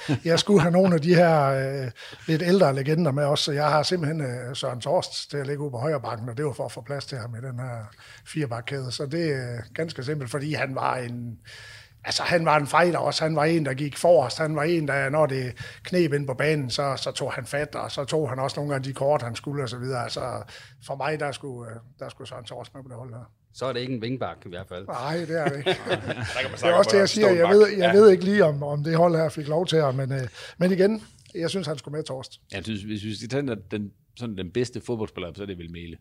[0.09, 1.91] øh, jeg skulle have nogle af de her øh,
[2.27, 5.61] lidt ældre legender med også, så jeg har simpelthen øh, Søren Torst til at ligge
[5.61, 7.59] ude på højre bakken, og det var for at få plads til ham i den
[7.59, 7.93] her
[8.25, 8.91] firebakkæde.
[8.91, 11.37] Så det er ganske simpelt, fordi han var en...
[12.07, 13.23] Altså, han var en fighter også.
[13.23, 14.37] Han var en, der gik forrest.
[14.37, 17.75] Han var en, der, når det knep ind på banen, så, så tog han fat,
[17.75, 20.03] og så tog han også nogle af de kort, han skulle, og så videre.
[20.03, 20.43] Altså,
[20.85, 23.31] for mig, der skulle, øh, der skulle Søren Torst med på det hold her.
[23.53, 24.85] Så er det ikke en vingbak i hvert fald.
[24.87, 25.69] Nej, det er det ikke.
[26.61, 27.31] Det er også det, jeg at siger.
[27.31, 27.91] Jeg ved, jeg Ja.
[27.93, 30.71] ved ikke lige, om, om det hold her fik lov til at, men, øh, men
[30.71, 31.03] igen,
[31.35, 32.41] jeg synes, han skulle med Torst.
[32.53, 35.57] Jeg synes, hvis vi skal tage den, den, sådan den bedste fodboldspiller, så er det
[35.57, 35.97] vel Mæle.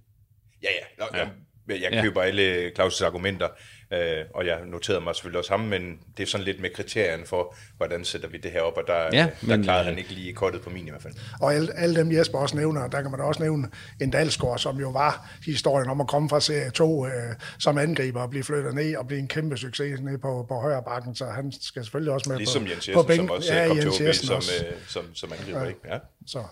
[0.62, 1.04] Ja, ja.
[1.04, 1.18] Nå, Ja.
[1.18, 1.28] ja.
[1.68, 2.02] Jeg, jeg Ja.
[2.02, 3.48] køber alle Claus' argumenter,
[3.92, 7.26] øh, og jeg noterede mig selvfølgelig også ham, men det er sådan lidt med kriterierne
[7.26, 9.98] for, hvordan sætter vi det her op, og der, Ja, der men, klarede øh, han
[9.98, 11.14] ikke lige kortet på min i hvert fald.
[11.40, 13.68] Og alle, alle dem Jesper også nævner, der kan man da også nævne
[14.00, 17.12] en Dalsgaard, som jo var historien om at komme fra serie 2 øh,
[17.58, 20.82] som angriber og blive flyttet ned og blive en kæmpe succes nede på, på højre
[20.82, 23.30] bakken, så han skal selvfølgelig også med Ligesom på, Jens på Jessen, som bænken.
[23.30, 24.52] også ja, ja, kom Jens til OB Jessen som, også.
[24.66, 25.66] øh, som, som angriber, Ja.
[25.68, 25.80] ikke?
[25.84, 25.98] Ja.
[26.26, 26.42] Så.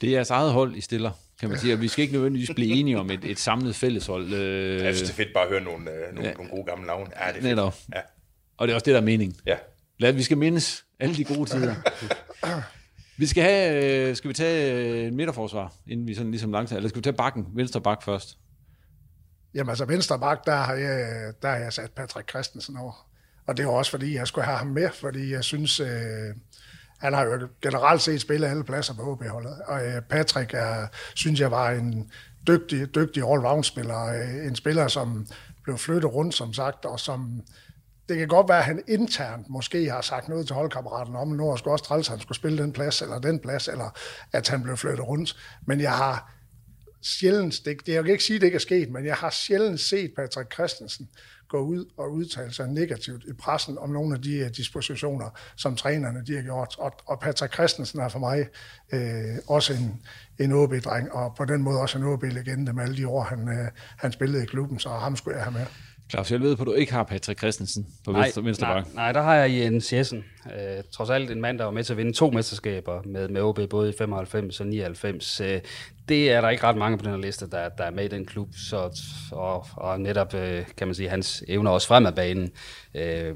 [0.00, 1.72] Det er jeres eget hold, I stiller, kan man sige.
[1.74, 4.32] Og vi skal ikke nødvendigvis blive enige om et, et samlet fælleshold.
[4.32, 6.34] Øh, Jeg synes, det er fedt bare at høre nogle, øh, nogle, Ja.
[6.34, 7.06] nogle gode gamle navne.
[7.16, 7.44] Ja, det er fedt.
[7.44, 7.74] Netop.
[7.94, 8.00] Ja.
[8.56, 9.36] Og det er også det, der er meningen.
[9.46, 9.56] Ja.
[9.98, 11.74] Lad, vi skal mindes alle de gode tider.
[13.16, 16.76] vi skal have, øh, skal vi tage øh, en midterforsvar, inden vi sådan ligesom langsomt,
[16.76, 18.38] eller skal vi tage bakken, venstre bak først?
[19.54, 23.08] Jamen altså venstre bak, der har jeg, der har jeg sat Patrick Christensen over.
[23.46, 25.88] Og det var også fordi, jeg skulle have ham med, fordi jeg synes, øh,
[26.98, 29.58] han har jo generelt set spillet alle pladser på HB-holdet.
[29.66, 32.10] Og øh, Patrick er, synes jeg var en
[32.46, 34.04] dygtig, dygtig all-round-spiller.
[34.04, 35.26] Øh, en spiller, som
[35.64, 37.42] blev flyttet rundt, som sagt, og som
[38.08, 41.56] det kan godt være, at han internt måske har sagt noget til holdkammeraten om, nu
[41.56, 43.98] skulle også træls, at han skulle spille den plads, eller den plads, eller
[44.32, 45.36] at han blev flyttet rundt.
[45.66, 46.32] Men jeg har
[47.02, 49.30] sjældent, det, det jeg kan ikke sige, at det ikke er sket, men jeg har
[49.30, 51.08] sjældent set Patrick Christensen
[51.48, 55.76] gå ud og udtale sig negativt i pressen om nogle af de øh, dispositioner, som
[55.76, 56.76] trænerne de har gjort.
[56.78, 58.48] Og, og Patrick Christensen er for mig
[58.92, 60.00] øh, også en,
[60.38, 63.70] en OB-dreng, og på den måde også en OB-legende med alle de år, han, øh,
[63.96, 65.66] han spillede i klubben, så ham skulle jeg have med.
[66.10, 68.82] Claus, jeg ved på, at du ikke har Patrick Christensen på Nej, venstre, venstre nej,
[68.94, 70.24] nej, der har jeg Jens Jessen.
[70.46, 73.42] Øh, trods alt en mand, der var med til at vinde to mesterskaber med, med
[73.42, 75.40] OB, både i 95 og 99.
[75.40, 75.60] Øh,
[76.08, 78.08] det er der ikke ret mange på den her liste, der, der er med i
[78.08, 78.48] den klub.
[78.68, 79.00] Så,
[79.32, 82.50] og, og netop, øh, kan man sige, hans evner også frem af banen
[82.94, 83.34] øh,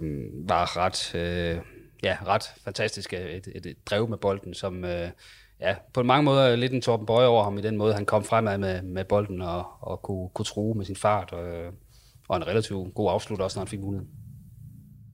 [0.49, 1.59] var ret, øh,
[2.03, 3.17] ja, ret fantastiske.
[3.17, 4.85] Et, et, et drev med bolden, som...
[4.85, 5.09] Øh,
[5.61, 8.07] Ja, på mange måder er lidt en Torben Bøje over ham i den måde, han
[8.07, 11.33] kom fremad med, med bolden og, og kunne, kunne true med sin fart.
[11.33, 11.73] Og,
[12.33, 14.11] og en relativt god afslut også, når han fik muligheden.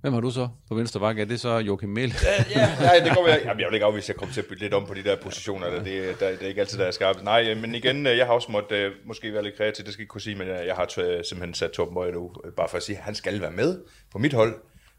[0.01, 1.19] Hvem har du så på venstre bak?
[1.19, 2.13] Er det så Joachim Mæle?
[2.57, 3.41] ja, ja, det går jeg.
[3.45, 5.05] Jamen, jeg vil ikke afvise, at jeg kommer til at bytte lidt om på de
[5.05, 5.71] der positioner.
[5.71, 5.83] Der.
[5.83, 7.25] Det, der, det er ikke altid, der er skarpt.
[7.25, 10.05] Nej, men igen, jeg har også måttet øh, måske være lidt kreativ, det skal jeg
[10.05, 10.87] ikke kunne sige, men jeg har
[11.23, 13.81] simpelthen sat Torben Bøje nu, øh, bare for at sige, at han skal være med
[14.13, 14.55] på mit hold.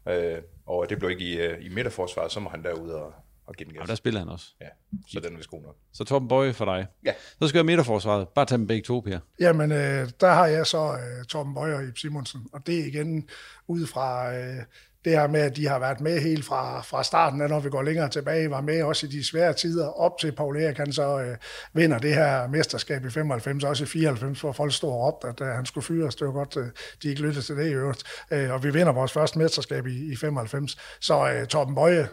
[0.08, 3.14] Øh, og det blev ikke i, øh, i midterforsvaret, så må han derude og,
[3.50, 3.78] og give den gas.
[3.78, 4.46] Jamen, der spiller han også.
[4.60, 4.66] Ja,
[5.08, 5.76] så den er vist god nok.
[5.92, 6.86] Så Torben Bøje for dig.
[7.04, 7.12] Ja.
[7.42, 8.28] Så skal jeg midterforsvaret.
[8.28, 9.18] Bare tage dem begge to, Per.
[9.40, 12.84] Jamen, øh, der har jeg så øh, Torben Bøjer og Ib Simonsen, og det er
[12.84, 13.28] igen
[13.68, 14.62] ud fra øh,
[15.04, 17.82] det her med, at de har været med helt fra, fra starten, når vi går
[17.82, 21.20] længere tilbage, var med også i de svære tider, op til Paul Erik, han så
[21.20, 21.36] øh,
[21.72, 25.40] vinder det her mesterskab i 95, også i 94, hvor folk stod og råbte, at
[25.40, 26.14] øh, han skulle fyres.
[26.14, 26.66] Det var godt, øh,
[27.02, 28.02] de ikke lyttede til det i øvrigt.
[28.30, 30.76] Øh, og vi vinder vores første mesterskab i, i 95.
[31.00, 32.08] Så øh, Torben Bøje,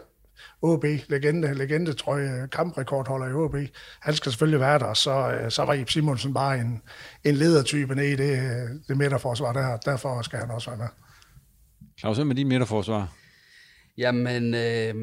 [0.62, 3.56] OB, legende, legende trøje, kamprekordholder i OB.
[4.00, 6.82] Han skal selvfølgelig være der, så, øh, så var Ip Simonsen bare en,
[7.24, 8.40] en ledertype nede i det,
[8.88, 10.88] det midterforsvar der, derfor skal han også være med.
[11.98, 13.12] Claus, hvem er din midterforsvar?
[13.98, 14.94] Jamen, øh,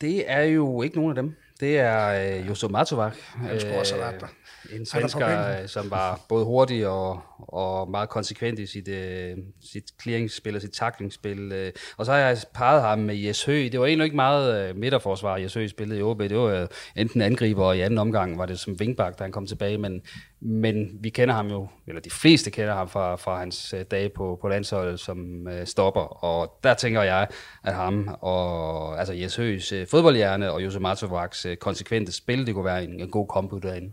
[0.00, 1.34] det er jo ikke nogen af dem.
[1.60, 3.14] Det er øh, Joso Matovac.
[3.34, 4.26] Han skulle også have været der.
[4.72, 9.36] En svensker, øh, som var både hurtig og, og meget konsekvent i sit, øh,
[9.72, 11.52] sit clearingsspil og sit tacklingsspil.
[11.52, 11.72] Øh.
[11.96, 13.72] Og så har jeg parret ham med Jes Høgh.
[13.72, 16.20] Det var egentlig ikke meget øh, midterforsvar, Jes Høgh spillede i OB.
[16.20, 19.32] Det var øh, enten angriber, og i anden omgang var det som vingbak, da han
[19.32, 19.78] kom tilbage.
[19.78, 20.02] Men,
[20.40, 24.08] men vi kender ham jo, eller de fleste kender ham fra, fra hans øh, dage
[24.08, 26.24] på, på landsholdet som øh, stopper.
[26.24, 27.28] Og der tænker jeg,
[27.64, 32.54] at ham og altså Jes Høghs øh, fodboldhjerne og Jose Matovacs øh, konsekvente spil, det
[32.54, 33.92] kunne være en, en god kombo derinde.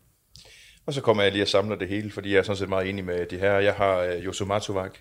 [0.86, 2.90] Og så kommer jeg lige og samler det hele, fordi jeg er sådan set meget
[2.90, 3.54] enig med de her.
[3.54, 4.92] Jeg har øh, Josu Matovac,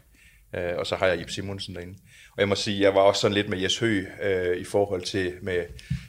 [0.55, 1.99] øh, og så har jeg Ip Simonsen derinde.
[2.33, 5.03] Og jeg må sige, jeg var også sådan lidt med Jes Høgh øh, i forhold
[5.03, 5.65] til med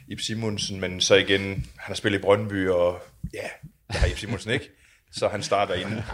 [0.08, 3.00] Ip Simonsen, men så igen, han har spillet i Brøndby, og
[3.34, 3.48] ja,
[3.92, 4.70] der har Ip Simonsen ikke.
[5.12, 6.04] Så han starter inde,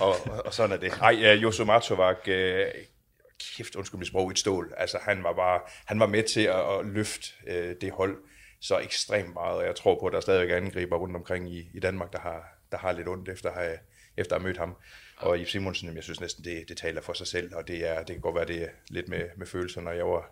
[0.00, 0.92] og, og sådan er det.
[1.02, 2.66] Ej, øh, uh, Josu Matovac, øh,
[3.56, 4.74] kæft, undskyld mit sprog, et stål.
[4.76, 8.16] Altså, han var bare, han var med til at, at løfte øh, det hold
[8.60, 11.70] så ekstremt meget, og jeg tror på, at der stadigvæk er angriber rundt omkring i,
[11.74, 13.78] i Danmark, der har, der har lidt ondt efter at have,
[14.16, 14.76] efter at have mødt ham.
[15.16, 17.98] Og Yves Simonsen, jeg synes næsten, det, det taler for sig selv, og det, er,
[17.98, 20.30] det kan godt være, det er lidt med, med følelser, når jeg var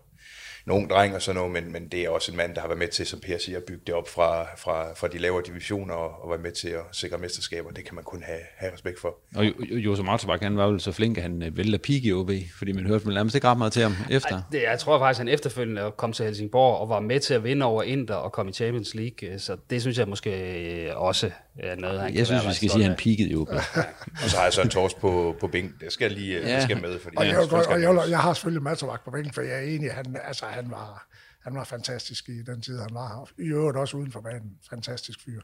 [0.67, 2.67] en ung dreng og sådan noget, men, men det er også en mand, der har
[2.67, 5.43] været med til, som Per siger, at bygge det op fra, fra, fra de lavere
[5.45, 7.71] divisioner og, og være med til at sikre mesterskaber.
[7.71, 9.17] Det kan man kun have, have respekt for.
[9.35, 12.31] Og Jose Martebak, han var vel så flink, at han øh, vælger pik i OB,
[12.57, 14.35] fordi man hørte vel nærmest ikke ret meget til ham efter.
[14.35, 17.33] Ej, det, jeg tror faktisk, at han efterfølgende kom til Helsingborg og var med til
[17.33, 21.31] at vinde over Inter og komme i Champions League, så det synes jeg måske også
[21.59, 23.49] er noget, han Jeg synes, vi skal sige, at han peakede i OB.
[24.23, 25.75] og så har jeg så en tors på, på bænken.
[25.81, 26.55] Det skal lige ja.
[26.55, 26.99] det skal med.
[26.99, 29.61] Fordi og jeg, godt, og jeg, jeg, har selvfølgelig Mattervagt på bænken, for jeg er
[29.61, 31.07] enig, han, altså, han, var,
[31.43, 33.45] han var fantastisk i den tid, han var her.
[33.45, 34.51] I øvrigt også uden for banen.
[34.69, 35.41] Fantastisk fyr.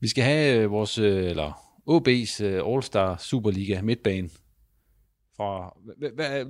[0.00, 1.52] Vi skal have øh, vores, øh, eller
[1.90, 4.30] OB's øh, All-Star Superliga midtbane.
[5.36, 5.76] Fra,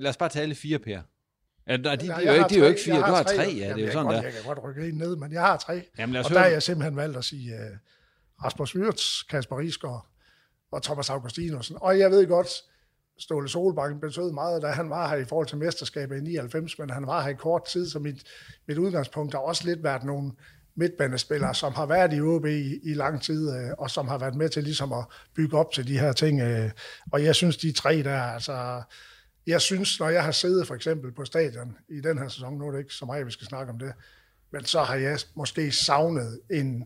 [0.01, 1.01] lad os bare tage alle fire, Per.
[1.69, 2.09] Ja, de, de, de, de,
[2.49, 4.23] de er jo ikke fire, du har tre, ja, det er jo sådan godt, der.
[4.23, 5.83] Jeg kan godt rykke en ned, men jeg har tre.
[5.99, 7.77] Jamen, og der har jeg simpelthen valgt at sige uh,
[8.45, 10.07] Rasmus Wirtz, Kasper Riesgaard
[10.73, 11.77] og Thomas Augustinusen.
[11.81, 12.49] Og jeg ved godt,
[13.19, 16.91] Ståle Solbakken betød meget, da han var her i forhold til mesterskabet i 99, men
[16.91, 18.27] han var her i kort tid, så mit,
[18.69, 20.33] mit udgangspunkt har også lidt været nogle
[20.75, 24.35] midtbanespillere, som har været i OB i, i lang tid, øh, og som har været
[24.35, 26.41] med til ligesom at bygge op til de her ting.
[26.41, 26.71] Øh,
[27.13, 28.83] og jeg synes, de tre der, altså,
[29.47, 32.67] jeg synes, når jeg har siddet for eksempel på stadion i den her sæson, nu
[32.67, 33.93] er det ikke så meget, vi skal snakke om det,
[34.53, 36.85] men så har jeg måske savnet en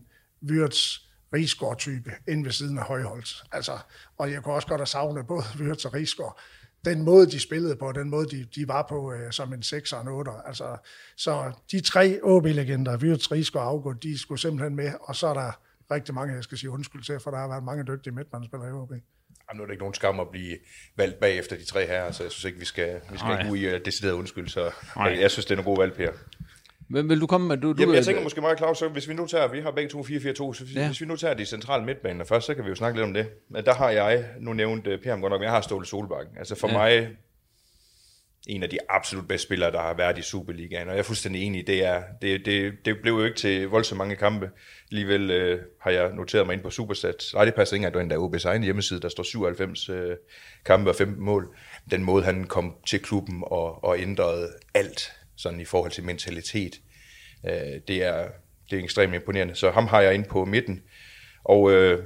[0.49, 1.04] Wirtz
[1.35, 3.43] Rigsgaard-type ind ved siden af Højholdt.
[3.51, 3.77] Altså,
[4.17, 6.39] og jeg kunne også godt have savnet både Wirtz og Rigsgaard.
[6.85, 9.93] Den måde, de spillede på, den måde, de, de var på øh, som en 6
[9.93, 10.31] og en 8.
[10.45, 10.77] Altså,
[11.15, 15.33] så de tre OB-legender, Wirtz, Rigsgaard og August, de skulle simpelthen med, og så er
[15.33, 15.51] der
[15.91, 18.73] rigtig mange, jeg skal sige undskyld til, for der har været mange dygtige midtbandspillere i
[18.73, 18.91] OB.
[18.91, 20.57] Jamen, nu er det ikke nogen skam at blive
[20.95, 23.57] valgt bagefter de tre her, så jeg synes ikke, vi skal, vi skal ikke ud
[23.57, 26.11] i uh, decideret undskyld, så jeg, jeg synes, det er en god valg, Per.
[26.87, 27.57] Hvem vil du komme med?
[27.57, 29.71] Du, du Jamen, jeg tænker måske meget, Claus, så hvis vi nu tager, vi har
[29.71, 30.03] begge to 4-4-2,
[30.53, 30.87] så hvis, ja.
[30.87, 33.13] hvis vi nu tager de centrale midtbaner først, så kan vi jo snakke lidt om
[33.13, 33.27] det.
[33.49, 36.37] Men der har jeg, nu nævnt uh, Per godt nok, men jeg har Ståle Solbakken.
[36.37, 36.73] Altså for ja.
[36.73, 37.09] mig,
[38.47, 41.41] en af de absolut bedste spillere, der har været i Superligaen, og jeg er fuldstændig
[41.41, 44.49] enig, det er, det, det, det blev jo ikke til voldsomt mange kampe.
[44.91, 47.25] Alligevel øh, har jeg noteret mig ind på Superstat.
[47.33, 50.15] Nej, det passer ikke, at det er OB's egen hjemmeside, der står 97 øh,
[50.65, 51.57] kampe og 15 mål.
[51.91, 56.81] Den måde, han kom til klubben og, og ændrede alt, sådan i forhold til mentalitet,
[57.45, 58.27] øh, det, er,
[58.69, 59.55] det er ekstremt imponerende.
[59.55, 60.83] Så ham har jeg inde på midten.
[61.43, 62.03] Og øh,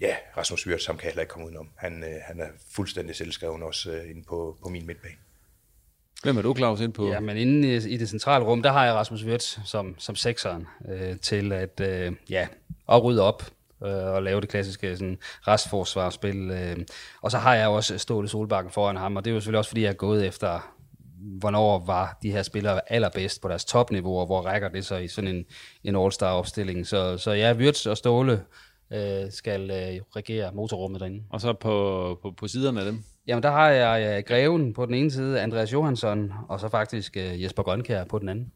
[0.00, 1.68] ja, Rasmus Wirtz, ham kan jeg heller ikke komme udenom.
[1.76, 5.14] Han, øh, han er fuldstændig selvskreven også øh, inde på, på min midtbane.
[6.22, 7.08] Hvem er du, Claus, ind på?
[7.08, 10.16] Ja, men inde i, i det centrale rum, der har jeg Rasmus Wirtz som, som
[10.16, 12.46] sekseren øh, til at, øh, ja,
[12.88, 13.42] at rydde op
[13.82, 16.50] øh, og lave det klassiske sådan, restforsvarsspil.
[16.50, 16.76] Øh.
[17.22, 19.70] Og så har jeg også Ståle Solbakken foran ham, og det er jo selvfølgelig også,
[19.70, 20.74] fordi jeg er gået efter,
[21.20, 25.08] hvornår var de her spillere allerbedst på deres topniveau, og hvor rækker det så i
[25.08, 25.44] sådan en,
[25.84, 26.86] en all-star-opstilling.
[26.86, 28.44] Så, så ja, Wirtz og Ståle
[28.92, 31.24] øh, skal øh, regere motorrummet derinde.
[31.30, 33.02] Og så på, på, på siderne af dem?
[33.26, 37.16] Jamen, der har jeg uh, Greven på den ene side, Andreas Johansson, og så faktisk
[37.16, 38.52] uh, Jesper Grønkær på den anden.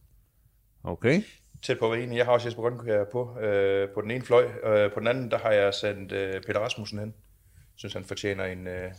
[0.85, 1.22] Okay.
[1.62, 2.16] Tæt på en.
[2.16, 4.44] Jeg har også Jesper Grønkær på, uh, på den ene fløj.
[4.44, 7.09] Uh, på den anden, der har jeg sendt uh, Peter Rasmussen hen.
[7.55, 8.92] Jeg synes, han fortjener en, uh,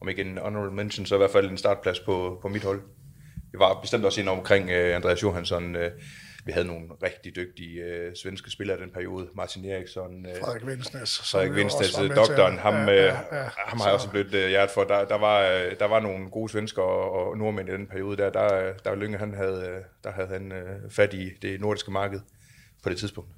[0.00, 2.82] om ikke en honorable mention, så i hvert fald en startplads på, på mit hold.
[3.52, 5.76] Vi var bestemt også inde omkring uh, Andreas Johansson.
[5.76, 5.82] Uh,
[6.46, 9.28] vi havde nogle rigtig dygtige øh, svenske spillere i den periode.
[9.34, 10.26] Martin Eriksson.
[10.26, 11.18] Øh, Frederik Vindsnes.
[11.18, 12.58] Frederik Vindsnes, doktoren.
[12.58, 14.84] Ham, ja, ja, ja, ham har jeg også blevet øh, hjertet for.
[14.84, 18.16] Der, der, var, øh, der var nogle gode svensker og, og nordmænd i den periode.
[18.16, 22.20] Der, der, der Lynge, han havde, der havde han øh, fat i det nordiske marked.
[22.82, 23.30] på det tidspunkt.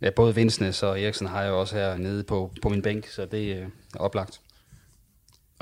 [0.00, 3.26] Ja, både Vinsnes og Eriksen har jeg også her nede på, på min bænk, så
[3.26, 3.62] det øh,
[3.94, 4.40] er oplagt.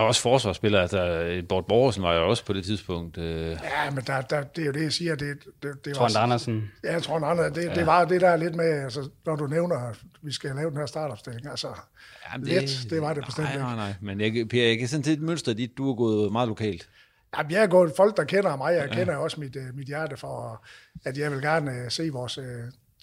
[0.00, 3.18] Og også forsvarsspillere, altså Bort Borgersen var jo også på det tidspunkt.
[3.18, 3.50] Øh.
[3.50, 5.14] Ja, men der, der, det er jo det, jeg siger.
[5.14, 6.70] Det, det, det Trond Andersen.
[6.84, 7.54] Ja, Trond Andersen.
[7.54, 7.74] Det, ja.
[7.74, 10.78] det var det der lidt med, altså, når du nævner, at vi skal lave den
[10.78, 11.46] her startopstilling.
[11.46, 11.68] Altså,
[12.32, 13.94] Jamen, det, lidt, det var det bestemt nej, nej, nej.
[14.00, 16.88] Men jeg, Per, jeg kan sådan set mønster dit, du er gået meget lokalt.
[17.38, 18.74] Jamen, jeg er gået folk, der kender mig.
[18.74, 18.94] Jeg ja.
[18.94, 20.64] kender også mit, mit hjerte for,
[21.04, 22.38] at jeg vil gerne se vores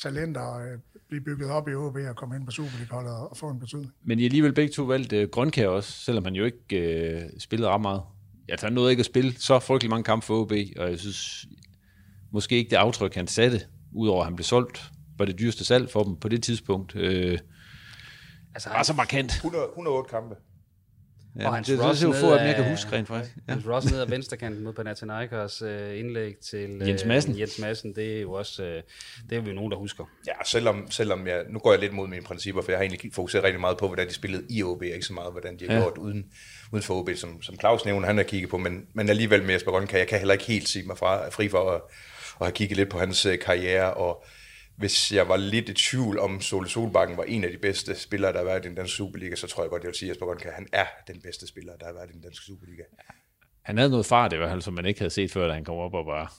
[0.01, 0.77] talenter
[1.10, 3.91] blive bygget op i OB og komme ind på Superliga-holdet og få en betydning.
[4.03, 7.69] Men I alligevel begge to valgt uh, Grønkær også, selvom han jo ikke uh, spillede
[7.69, 8.01] ret meget.
[8.49, 11.45] Altså, han nåede ikke at spille så frygtelig mange kampe for OB, og jeg synes
[12.31, 13.62] måske ikke det aftryk, han satte,
[13.93, 16.95] udover at han blev solgt, var det dyreste salg for dem på det tidspunkt.
[16.95, 17.01] Uh,
[18.55, 19.31] altså, var så markant.
[19.31, 20.36] 100, 108 kampe.
[21.39, 23.36] Ja, og hans det, Ross det er så få af jeg kan huske rent faktisk.
[23.47, 23.54] Ja.
[23.54, 25.69] Hans Ross ned ad venstrekanten mod Panathinaikos uh,
[26.00, 27.39] indlæg til uh, Jens Madsen.
[27.39, 28.69] Jens Madsen, det er jo også, uh,
[29.30, 30.04] det er vi nogen, der husker.
[30.28, 33.13] Ja, selvom, selvom jeg, nu går jeg lidt mod mine principper, for jeg har egentlig
[33.13, 35.73] fokuseret rigtig meget på, hvordan de spillede i OB, ikke så meget, hvordan de har
[35.73, 35.82] ja.
[35.82, 36.26] gjort uden,
[36.71, 39.54] uden for OB, som, som Claus nævner, han har kigget på, men, men alligevel med
[39.54, 41.82] Jesper Grønne, kan jeg kan heller ikke helt sige mig fra, fri for at,
[42.41, 44.26] at have kigget lidt på hans karriere, og
[44.77, 48.31] hvis jeg var lidt i tvivl om Sole Solbakken var en af de bedste spillere,
[48.31, 50.09] der har været i den danske Superliga, så tror jeg godt, jeg vil sige, at
[50.09, 52.83] Jesper Grønkær, han er den bedste spiller, der har været i den danske Superliga.
[53.61, 55.63] Han havde noget fart i hvert fald, som man ikke havde set før, da han
[55.63, 56.33] kom op og var,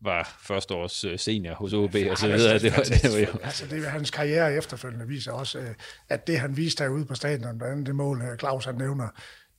[0.00, 2.58] var første års øh, senior hos OB og så videre.
[2.58, 3.38] Det var, det var jo.
[3.42, 5.74] Altså, det, hans karriere efterfølgende viser også, øh,
[6.08, 9.08] at det han viste herude på stadion, blandt andet det mål, øh, Claus han nævner,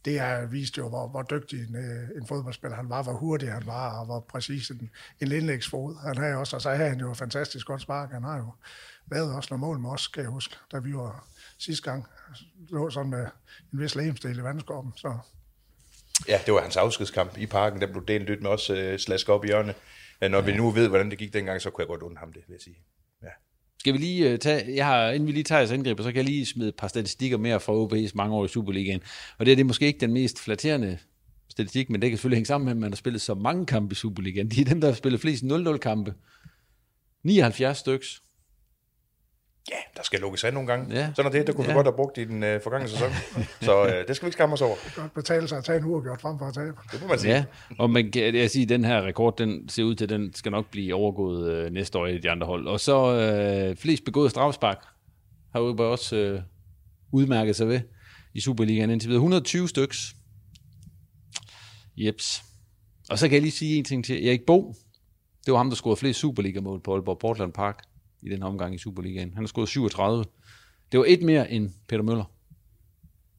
[0.05, 3.51] det har vist jo, hvor, hvor dygtig en, øh, en fodboldspiller han var, hvor hurtig
[3.51, 4.89] han var, og hvor præcis en,
[5.21, 6.55] en indlægsfod han havde også.
[6.55, 8.11] Og så havde han jo fantastisk godt spark.
[8.11, 8.51] Han har jo
[9.11, 12.05] lavet også nogle mål med os, kan jeg huske, da vi var sidste gang.
[12.69, 13.27] lå sådan med
[13.73, 14.93] en vis lægemstil i vandskorben.
[14.95, 15.17] Så.
[16.27, 19.29] Ja, det var hans afskedskamp i parken, der blev delt lidt med os øh, slask
[19.29, 19.75] op i hjørnet.
[20.21, 20.41] Når ja.
[20.41, 22.53] vi nu ved, hvordan det gik dengang, så kunne jeg godt undre ham det, vil
[22.53, 22.77] jeg sige.
[23.83, 26.15] Skal vi lige øh, tage, jeg har, inden vi lige tager jeres indgreb, så kan
[26.15, 29.01] jeg lige smide et par statistikker mere fra OB's mange år i Superligaen.
[29.37, 30.97] Og det er det måske ikke den mest flatterende
[31.49, 33.93] statistik, men det kan selvfølgelig hænge sammen med, at man har spillet så mange kampe
[33.93, 34.49] i Superligaen.
[34.49, 36.13] De er dem, der har spillet flest 0-0 kampe.
[37.23, 38.22] 79 styks.
[39.69, 40.95] Ja, der skal lukkes af nogle gange.
[40.95, 41.09] Ja.
[41.15, 41.71] Sådan er det, der kunne ja.
[41.71, 43.11] vi godt have brugt i den øh, forgangne sæson.
[43.61, 44.75] så øh, det skal vi ikke skamme os over.
[44.75, 46.77] Det kan godt betale sig at tage en uafgjort frem for at tabe.
[46.91, 47.33] Det må man sige.
[47.33, 47.45] Ja,
[47.79, 50.33] og man kan jeg sige, at den her rekord, den ser ud til, at den
[50.33, 52.67] skal nok blive overgået øh, næste år i de andre hold.
[52.67, 54.77] Og så øh, flest begået strafspark
[55.51, 56.41] har jo også øh,
[57.11, 57.81] udmærket sig ved
[58.33, 59.19] i Superligaen indtil videre.
[59.19, 60.15] 120 styks.
[61.97, 62.43] Jeps.
[63.09, 64.27] Og så kan jeg lige sige en ting til.
[64.27, 64.73] Erik Bo,
[65.45, 67.83] det var ham, der scorede flest Superliga-mål på Aalborg Portland Park
[68.25, 69.33] i den omgang i Superligaen.
[69.33, 70.25] Han har scoret 37.
[70.91, 72.25] Det var et mere end Peter Møller.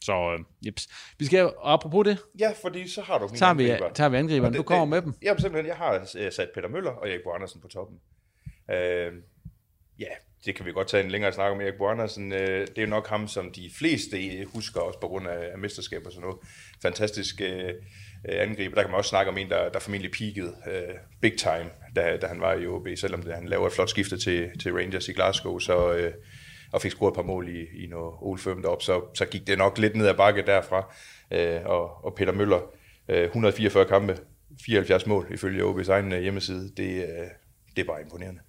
[0.04, 0.88] Så, øh, jeps.
[1.18, 2.18] Vi skal, apropos det.
[2.38, 3.92] Ja, fordi så har du min tager vi, angriber.
[3.92, 4.54] Tager vi angriberen.
[4.54, 5.14] Du kommer med dem.
[5.22, 5.66] Ja, simpelthen.
[5.66, 7.98] Jeg har øh, sat Peter Møller og Erik Bo Andersen på toppen.
[8.70, 9.12] Øh,
[9.98, 10.12] ja,
[10.44, 12.32] det kan vi godt tage en længere snak om Erik Bo Andersen.
[12.32, 15.58] Øh, det er jo nok ham, som de fleste husker også på grund af, af
[15.58, 16.38] mesterskab og sådan noget.
[16.82, 17.72] Fantastisk øh,
[18.28, 18.74] Øh, angriber.
[18.74, 22.16] Der kan man også snakke om en, der, der formentlig peakede øh, big time, da,
[22.16, 25.08] da han var i OB, selvom det, han laver et flot skifte til, til Rangers
[25.08, 26.12] i Glasgow, så, øh,
[26.72, 29.46] og fik scoret et par mål i, i noget Ole Firm derop, så, så gik
[29.46, 30.94] det nok lidt ned ad bakke derfra.
[31.30, 32.60] Øh, og, og Peter Møller,
[33.08, 34.18] øh, 144 kampe,
[34.66, 37.28] 74 mål ifølge OB's egen øh, hjemmeside, det, øh,
[37.76, 38.40] det er bare imponerende.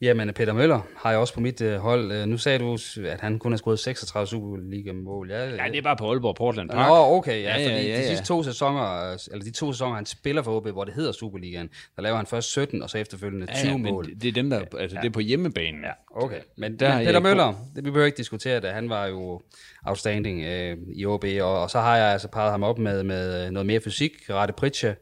[0.00, 2.22] Jamen, Peter Møller har jeg også på mit uh, hold.
[2.22, 5.30] Uh, nu sagde du, at han kun har scoret 36 Superliga-mål.
[5.30, 6.88] Ja, ja, det er bare på Aalborg Portland Park.
[6.88, 8.02] Nå, okay, ja, ja, ja, fordi ja, ja.
[8.02, 11.12] de sidste to sæsoner, eller de to sæsoner, han spiller for OB, hvor det hedder
[11.12, 14.06] Superligaen, der laver han først 17, og så efterfølgende 20 ja, ja, mål.
[14.22, 15.00] Det, er dem, der, altså ja.
[15.00, 15.80] det er på hjemmebanen.
[15.84, 16.40] Ja, okay.
[16.56, 19.40] Men, der men Peter Møller, det, vi behøver ikke diskutere det, han var jo
[19.86, 23.50] outstanding uh, i OB, og, og så har jeg altså parret ham op med, med
[23.50, 24.94] noget mere fysik, Rette Pritcha,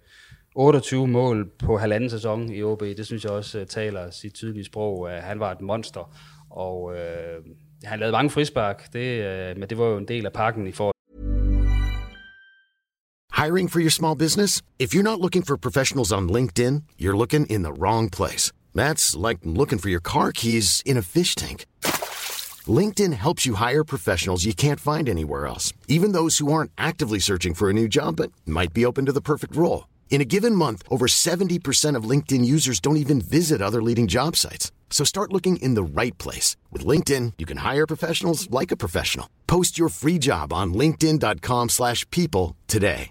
[0.58, 4.64] 28 mål på halvanden sæson i OB, det synes jeg også uh, taler sit tydelige
[4.64, 5.00] sprog.
[5.00, 6.16] Uh, han var et monster,
[6.50, 6.94] og uh,
[7.84, 9.08] han lavede mange frispark, det,
[9.52, 10.92] uh, men det var jo en del af pakken i forhold
[13.42, 14.62] Hiring for your small business?
[14.78, 18.52] If you're not looking for professionals on LinkedIn, you're looking in the wrong place.
[18.74, 21.66] That's like looking for your car keys in a fish tank.
[22.80, 27.20] LinkedIn helps you hire professionals you can't find anywhere else, even those who aren't actively
[27.20, 29.84] searching for a new job but might be open to the perfect role.
[30.08, 34.36] In a given month, over 70% of LinkedIn users don't even visit other leading job
[34.36, 34.72] sites.
[34.90, 36.56] So start looking in the right place.
[36.72, 39.28] With LinkedIn, you can hire professionals like a professional.
[39.46, 43.10] Post your free job on linkedin.com slash people today.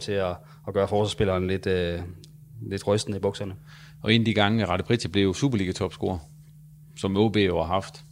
[0.00, 0.36] Til at,
[0.68, 2.00] at gøre forsvarsspilleren lidt, øh,
[2.62, 3.56] lidt rystende i bukserne.
[4.02, 6.18] Og en af de gange, Rette Pritje blev Superliga-topscorer,
[6.96, 8.04] som OB jo har haft,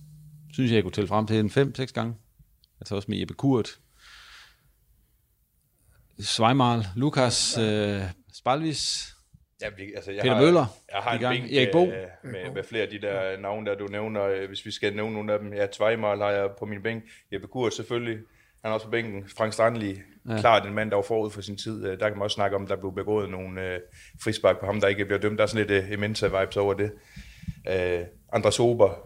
[0.52, 2.14] synes jeg, jeg kunne tælle frem til en 5-6 gange.
[2.80, 3.78] Altså også med Jeppe Kurt,
[6.20, 8.00] Svejmal, Lukas, øh,
[8.34, 9.12] Spalvis,
[9.62, 11.34] Ja, vi, altså, jeg Peter har, Møller Jeg har i en gang.
[11.40, 11.86] bænk Erik Bo.
[11.86, 11.92] øh,
[12.24, 14.22] med, med flere af de der navne, der du nævner.
[14.24, 15.52] øh, Hvis vi skal nævne nogle af dem.
[15.52, 17.04] Ja, Tvejmal har jeg på min bænk.
[17.32, 18.18] Jeppe Kurt selvfølgelig.
[18.62, 19.24] Han er også på bænken.
[19.36, 19.90] Frank Strandli.
[20.28, 20.32] Ja.
[20.34, 20.40] Ja.
[20.40, 21.84] Klart en mand, der var forud for sin tid.
[21.86, 23.80] Øh, Der kan man også snakke om, der blev begået nogle øh,
[24.22, 25.38] frispark på ham, der ikke bliver dømt.
[25.38, 26.92] Der er sådan lidt øh, Ementa-vibes over det.
[27.68, 28.00] Øh,
[28.32, 29.05] Andras Ober.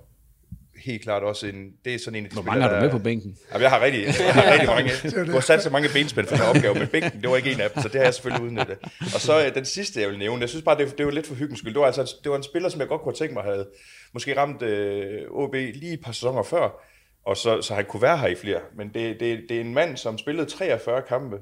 [0.84, 1.72] Helt klart også en...
[1.84, 3.36] Det er sådan en af de Hvor mange har du der- med på bænken?
[3.52, 5.26] Jamen, jeg har rigtig, jeg har rigtig mange.
[5.26, 7.60] Du har sat så mange benspænd for den opgave, men bænken, det var ikke en
[7.60, 8.78] af dem, så det har jeg selvfølgelig udnyttet.
[9.14, 11.26] Og så øh, den sidste, jeg vil nævne, jeg synes bare, det, det var lidt
[11.26, 11.72] for hyggens skyld.
[11.74, 13.68] Det var, altså, det var en spiller, som jeg godt kunne have tænkt mig havde
[14.12, 16.84] måske ramt øh, OB lige et par sæsoner før,
[17.26, 18.60] og så, så han kunne være her i flere.
[18.76, 21.36] Men det, det, det er en mand, som spillede 43 kampe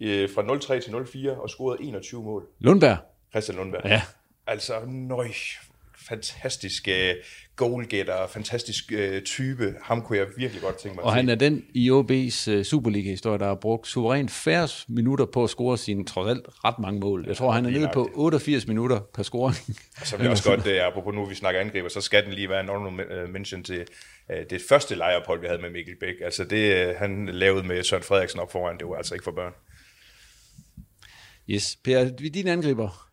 [0.00, 2.46] øh, fra 03 til 04 og scorede 21 mål.
[2.58, 2.96] Lundberg.
[3.30, 3.80] Christian Lundberg.
[3.84, 4.02] Ja.
[4.46, 5.28] Altså, nøj,
[6.08, 7.14] fantastisk øh,
[7.56, 9.74] goalgetter, fantastisk øh, type.
[9.82, 13.38] Ham kunne jeg virkelig godt tænke mig Og han er den i OB's uh, Superliga-historie,
[13.38, 17.24] der har brugt suverænt færre minutter på at score sine trods alt ret mange mål.
[17.26, 19.76] Jeg tror, han er nede på 88 minutter per scoring.
[20.04, 22.48] Så vil jeg også godt, øh, apropos nu, vi snakker angriber, så skal den lige
[22.48, 23.86] være en honorable øh, mention til
[24.30, 26.14] øh, det første lejeophold, vi havde med Mikkel Bæk.
[26.24, 29.32] Altså det, øh, han lavede med Søren Frederiksen op foran, det var altså ikke for
[29.32, 29.52] børn.
[31.50, 31.76] Yes.
[31.84, 33.09] Per, dine angriber.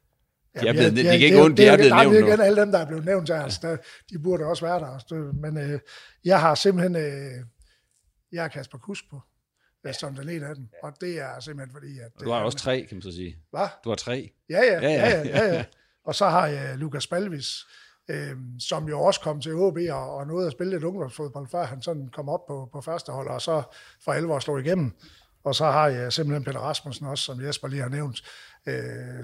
[0.61, 2.15] De er blevet, ja, de, de, det ikke er det de er er blevet nævnt
[2.15, 2.27] er nu.
[2.27, 3.77] igen alle dem, der er blevet nævnt her, altså, der,
[4.09, 4.97] de burde også være der.
[5.07, 5.79] Så, Men øh,
[6.25, 7.45] jeg har simpelthen, øh,
[8.31, 9.21] jeg har Kasper Kusk på,
[9.87, 12.11] øh, som den ene af dem, og det er simpelthen fordi, at...
[12.23, 13.37] Du har øh, også tre, kan man så sige.
[13.51, 13.67] Hvad?
[13.83, 14.31] Du har tre.
[14.49, 15.65] Ja, ja, ja, ja, ja, ja.
[16.05, 17.65] Og så har jeg Lukas Balvis,
[18.09, 21.65] øh, som jo også kom til OB og, og nåede at spille lidt ungdomsfodbold, før
[21.65, 23.63] han sådan kom op på, på første hold, og så
[24.03, 24.91] for alvor slog igennem.
[25.43, 28.23] Og så har jeg simpelthen Peter Rasmussen også, som Jesper lige har nævnt.
[28.67, 29.23] Øh, ja,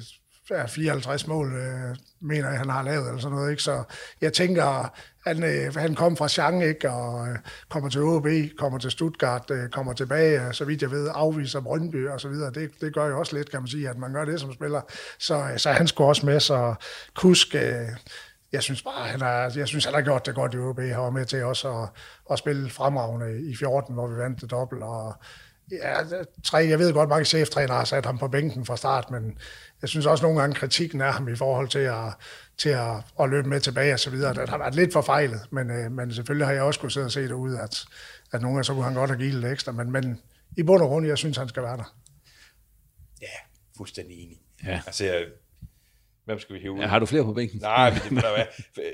[0.68, 3.64] 54 mål, øh, mener jeg, han har lavet, eller sådan noget, ikke?
[3.64, 3.84] Så
[4.22, 4.94] jeg tænker,
[5.28, 6.90] han, øh, han kom fra Chang, ikke?
[6.90, 7.38] Og øh,
[7.70, 8.28] kommer til OB,
[8.58, 12.30] kommer til Stuttgart, øh, kommer tilbage, øh, så vidt jeg ved, afviser Brøndby og så
[12.30, 12.52] videre.
[12.52, 14.82] Det, det gør jo også lidt, kan man sige, at man gør det som spiller.
[15.20, 16.76] Så, øh, så han skulle også med, så
[17.16, 17.88] Kusk, øh,
[18.52, 20.80] jeg synes bare, han har, jeg synes, han har gjort det godt i OB.
[20.80, 21.90] Han var med til også at,
[22.32, 25.16] at spille fremragende i 14, hvor vi vandt det dobbelt, og
[25.82, 29.12] Ja, det- tre, jeg ved godt, mange cheftrænere har sat ham på bænken fra start,
[29.12, 29.38] men
[29.82, 32.14] jeg synes også nogle gange kritikken af ham i forhold til at,
[32.58, 35.72] til at, at løbe med tilbage og så videre, det har været lidt forfejlet, men,
[35.72, 37.86] øh, men selvfølgelig har jeg også kunne sidde og se derude, at,
[38.34, 40.22] at nogle gange så kunne han godt have givet lidt ekstra, men, men
[40.58, 41.96] i bund og grund, jeg synes, han skal være der.
[43.22, 43.28] Ja,
[43.78, 44.42] fuldstændig enig.
[44.66, 44.82] Ja.
[44.86, 45.26] Altså, jeg,
[46.26, 46.80] hvem skal vi hive ud?
[46.80, 47.60] Ja, har du flere på bænken?
[47.62, 48.46] Nej, men det du hvad.
[48.80, 48.92] Øh,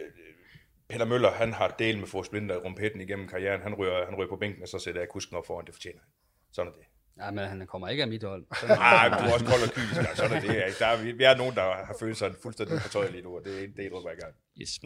[0.89, 3.61] Peter Møller, han har del med Force Blinder i rumpetten igennem karrieren.
[3.61, 5.65] Han ryger, han ryger på bænken, og så sætter jeg kusken op foran.
[5.65, 6.09] Det fortjener han.
[6.51, 6.85] Sådan er det.
[7.25, 8.45] Ja, men han kommer ikke af mit hold.
[8.67, 9.97] Nej, du er også kold og kynisk.
[9.97, 10.49] altså, Sådan er det.
[10.49, 10.79] ikke?
[10.79, 13.73] Der er, vi- er nogen, der har følelserne fuldstændig på tøjet lige nu, og det,
[13.77, 14.33] det drøber jeg i gang.
[14.61, 14.79] Yes.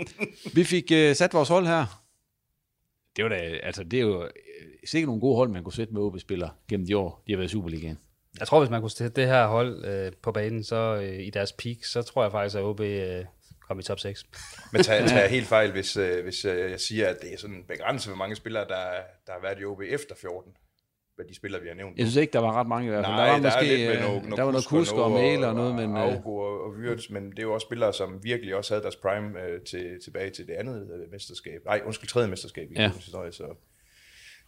[0.55, 2.03] Vi fik uh, sat vores hold her.
[3.15, 4.29] Det var da, altså det er jo uh,
[4.85, 7.49] sikkert nogle gode hold, man kunne sætte med OB-spillere gennem de år, de har været
[7.49, 7.99] i Superligaen.
[8.39, 11.29] Jeg tror, hvis man kunne sætte det her hold øh, på banen, så øh, i
[11.29, 13.25] deres peak, så tror jeg faktisk, at OB øh,
[13.67, 14.25] kom i top 6.
[14.71, 17.37] Men tager, tager jeg helt fejl, hvis, øh, hvis øh, jeg siger, at det er
[17.37, 18.85] sådan begrænset, hvor mange spillere, der,
[19.27, 20.51] der har været i OB efter 14.
[21.15, 21.97] Hvad de spillere, vi har nævnt.
[21.97, 23.15] Jeg synes ikke, der var ret mange i hvert fald.
[23.15, 24.93] Nej, der var der måske, er lidt med øh, noget, noget der var noget kusk
[24.93, 25.97] og mail og noget, men...
[25.97, 28.83] øh, Augo og, og Wirtz, men det er jo også spillere, som virkelig også havde
[28.83, 31.61] deres prime øh, til, tilbage til det andet øh, mesterskab.
[31.65, 32.91] Nej, undskyld, tredje mesterskab i Ja.
[32.95, 33.43] historie, så...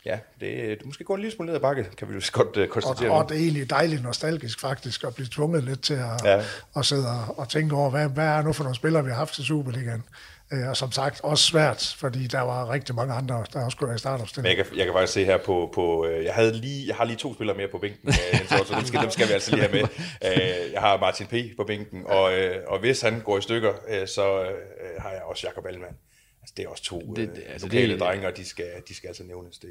[0.06, 2.22] Ja, det, det er måske gå en lille smule ned ad bakke, kan vi jo
[2.32, 3.12] godt Og, konstatere.
[3.12, 3.28] og nu.
[3.30, 6.44] det er egentlig dejligt nostalgisk faktisk at blive tvunget lidt til at, ja.
[6.78, 9.18] at sidde og, og tænke over, hvad, hvad er nu for nogle spillere, vi har
[9.18, 10.04] haft til Superligaen.
[10.54, 13.88] Øh, Og som sagt, også svært, fordi der var rigtig mange andre, der også skulle
[13.88, 14.58] være i Men startopstilling.
[14.58, 17.06] jeg kan, jeg kan faktisk se her på, på øh, jeg, havde lige, jeg har
[17.06, 19.52] lige to spillere mere på bænken, øh, så, så dem, skal, dem skal vi altså
[19.56, 19.88] lige have med.
[20.74, 21.34] Jeg har Martin P.
[21.58, 22.32] på bænken, og,
[22.68, 23.74] og hvis han går i stykker,
[24.06, 24.46] så
[25.00, 25.96] har jeg også Jakob Allmann.
[26.42, 28.96] Altså, det er også to Det- det, altså, lokale det- drenge, og de skal, de
[28.96, 29.58] skal altså nævnes.
[29.58, 29.70] Det,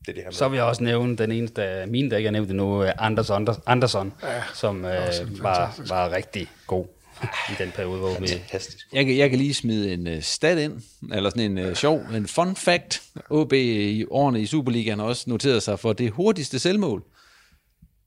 [0.00, 0.32] det er det her med.
[0.32, 3.30] Så vil jeg også nævne den eneste af mine, der ikke er nævnt endnu, Anders
[3.30, 6.86] Anders- Andersson, ja, som øh, var, var rigtig god
[7.22, 8.28] i den periode, hvor vi...
[8.28, 8.78] Fantastisk.
[8.92, 12.00] Jeg kan, jeg kan lige smide en uh, stat ind, eller sådan en uh, sjov,
[12.14, 13.02] en fun fact.
[13.30, 17.04] OB i årene i Superligaen har også noteret sig for det hurtigste selvmål.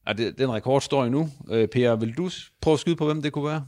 [0.06, 1.30] Og det, den rekord står endnu.
[1.40, 2.30] Uh, per, vil du
[2.62, 3.66] prøve at skyde på, hvem det kunne være?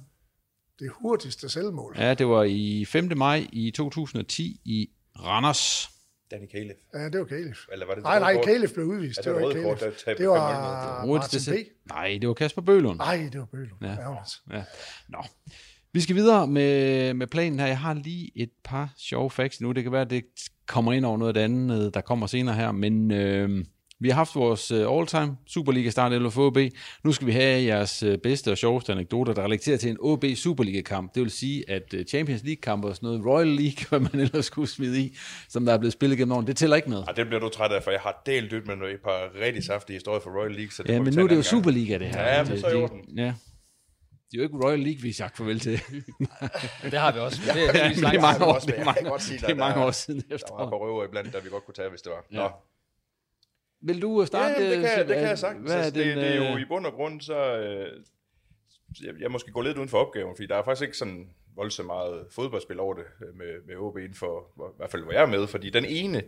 [0.79, 1.95] Det hurtigste selvmål.
[1.99, 3.11] Ja, det var i 5.
[3.15, 5.89] maj i 2010 i Randers.
[6.32, 6.77] Danny Caleb.
[6.93, 7.55] Ja, det var Caleb.
[7.71, 8.43] Eller var det Nej, det nej?
[8.45, 9.19] Caleb blev udvist.
[9.25, 9.93] Ja, det var det ikke kort, Caleb.
[9.93, 11.89] der tabte Det 5-0 var Martin B.
[11.89, 12.97] Nej, det var Kasper Bølund.
[12.97, 13.75] Nej, det var Bølo.
[13.82, 13.88] Ja.
[13.88, 14.57] Ja.
[14.57, 14.63] Ja.
[15.09, 15.23] Nå.
[15.93, 17.67] Vi skal videre med, med planen her.
[17.67, 19.71] Jeg har lige et par sjove facts nu.
[19.71, 20.25] Det kan være, at det
[20.67, 22.71] kommer ind over noget af det andet, der kommer senere her.
[22.71, 23.65] Men øh,
[24.02, 26.58] vi har haft vores øh, all-time Superliga start eller for OB.
[27.04, 30.26] Nu skal vi have jeres øh, bedste og sjoveste anekdoter, der relaterer til en OB
[30.36, 31.16] Superliga-kamp.
[31.16, 34.45] Det vil sige, at øh, Champions League-kamp og sådan noget, Royal League, hvad man ellers
[34.45, 35.18] skulle smide i,
[35.50, 37.04] som der er blevet spillet gennem årene, det tæller ikke med.
[37.08, 39.30] Ja, det bliver du træt af, for jeg har delt dybt med noget- et par
[39.41, 40.72] rigtig saftige historier fra Royal League.
[40.72, 41.45] Så det Ja, men nu er det jo gang.
[41.45, 42.22] Superliga, det her.
[42.22, 43.34] Ja, men så er det det, ja.
[44.32, 45.72] Det er jo ikke Royal League, vi har sagt farvel til.
[46.91, 47.39] det har vi også.
[47.45, 49.86] Det, det, det, det, det er det er Jeg mange, sige, det er mange der-
[49.86, 50.70] år siden Der var efterhånden.
[50.70, 52.24] på røver iblandt, der vi godt kunne tage, hvis det var.
[52.32, 52.38] Ja.
[52.38, 52.50] Nå.
[53.82, 54.61] Vil du starte?
[54.63, 55.65] Ja, det kan, jeg- det kan jeg sagtens.
[55.71, 57.57] Hvad er Altså, det, den, det er jo øh, i bund og grund, så...
[57.57, 58.03] Øh,
[59.03, 61.86] jeg, jeg måske gå lidt uden for opgaven, fordi der er faktisk ikke sådan voldsomt
[61.88, 65.11] meget fodboldspil over det øh, med, med OB inden for, hvor, i hvert fald hvor
[65.11, 66.23] jeg er med, fordi den ene,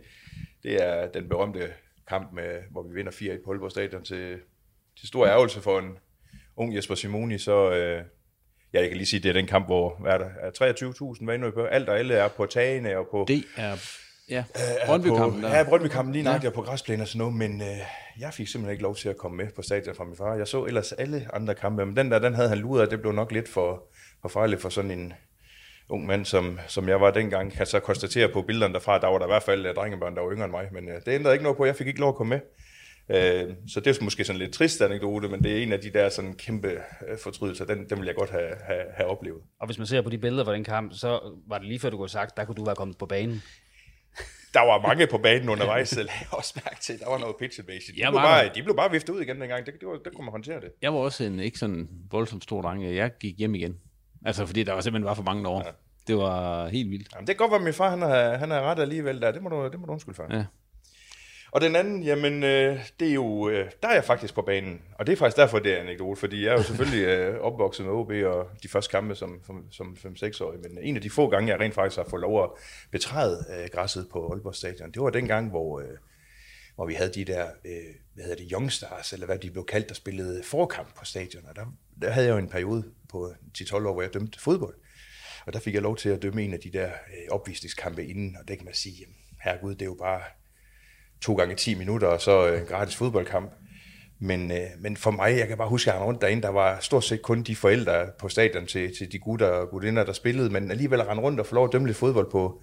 [0.62, 1.72] det er den berømte
[2.08, 4.38] kamp, med, hvor vi vinder 4-1 på Aalborg Stadion til,
[4.98, 5.98] til stor ærgelse for en
[6.56, 7.72] ung Jesper Simoni, så...
[7.72, 8.02] Øh,
[8.74, 11.24] Ja, jeg kan lige sige, det er den kamp, hvor hvad er der, er 23.000
[11.26, 11.64] var inde på.
[11.64, 13.24] Alt og alle er på tagene og på...
[13.28, 13.72] Det er...
[14.28, 15.42] Ja, er Brøndby-kampen.
[15.42, 16.28] Ja, Brøndby-kampen lige Ja.
[16.28, 17.66] nøjagtigt og på græsplænen og sådan noget, men øh,
[18.20, 20.34] jeg fik simpelthen ikke lov til at komme med på stadion fra min far.
[20.34, 23.00] Jeg så ellers alle andre kampe, men den der, den havde han luret, og det
[23.00, 23.82] blev nok lidt for,
[24.22, 25.12] for farligt for sådan en
[25.88, 27.52] ung mand, som, som jeg var dengang.
[27.52, 30.22] Kan så konstatere på billederne derfra, der var der i hvert fald øh, drengebørn, der
[30.22, 32.08] var yngre end mig, men øh, det ændrede ikke noget på, jeg fik ikke lov
[32.08, 32.40] at komme med.
[33.08, 35.90] Øh, så det er måske sådan lidt trist anekdote, men det er en af de
[35.90, 36.68] der sådan kæmpe
[37.08, 39.40] øh, fortrydelser, den, den vil jeg godt have, have, have oplevet.
[39.60, 41.90] Og hvis man ser på de billeder fra den kamp, så var det lige før,
[41.90, 43.42] du kunne have sagt, der kunne du være kommet på banen.
[44.54, 47.36] Der var mange på banen undervejs, så lagde jeg også mærke til, der var noget
[47.36, 47.96] pitch invasion.
[47.96, 50.14] De, Jeg blev bare, de blev bare viftet ud igen dengang, det, det, var, det
[50.14, 50.72] kunne man håndtere det.
[50.82, 52.96] Jeg var også en ikke sådan voldsomt stor dreng.
[52.96, 53.76] Jeg gik hjem igen.
[54.24, 55.62] Altså, fordi der var simpelthen var for mange over.
[55.66, 55.70] Ja.
[56.06, 57.08] Det var helt vildt.
[57.14, 59.32] Jamen, det kan godt være, at min far han har, han har ret alligevel der.
[59.32, 60.26] Det må du, det må du undskylde for.
[60.30, 60.44] Ja.
[61.52, 64.82] Og den anden, jamen, øh, det er jo, øh, der er jeg faktisk på banen.
[64.98, 67.86] Og det er faktisk derfor, det er anekdote, fordi jeg er jo selvfølgelig øh, opvokset
[67.86, 70.60] med OB og de første kampe som, som, som 5-6-årig.
[70.60, 72.50] Men en af de få gange, jeg rent faktisk har fået lov at
[72.90, 75.96] betræde øh, græsset på Aalborg Stadion, det var den gang, hvor, øh,
[76.74, 79.88] hvor vi havde de der, øh, hvad hedder det, Youngstars, eller hvad de blev kaldt,
[79.88, 81.44] der spillede forkamp på stadion.
[81.48, 81.66] Og der,
[82.02, 84.74] der havde jeg jo en periode på 10-12 år, hvor jeg dømte fodbold.
[85.46, 88.36] Og der fik jeg lov til at dømme en af de der øh, opvisningskampe inden,
[88.40, 90.22] og det kan man sige, jamen, herregud, det er jo bare
[91.22, 93.52] to gange 10 minutter, og så øh, en gratis fodboldkamp.
[94.18, 96.48] Men, øh, men for mig, jeg kan bare huske, at jeg rendte rundt derinde, der
[96.48, 100.12] var stort set kun de forældre på stadion til, til de gutter og gutinder, der
[100.12, 102.62] spillede, men alligevel at rende rundt og få lov at dømme lidt fodbold på,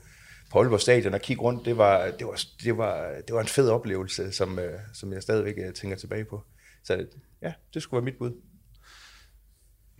[0.51, 3.47] på Aalborg Stadion og kigge rundt, det var, det var, det var, det var en
[3.47, 6.41] fed oplevelse, som, øh, som jeg stadigvæk tænker tilbage på.
[6.84, 7.05] Så
[7.41, 8.32] ja, det skulle være mit bud.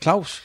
[0.01, 0.43] Claus?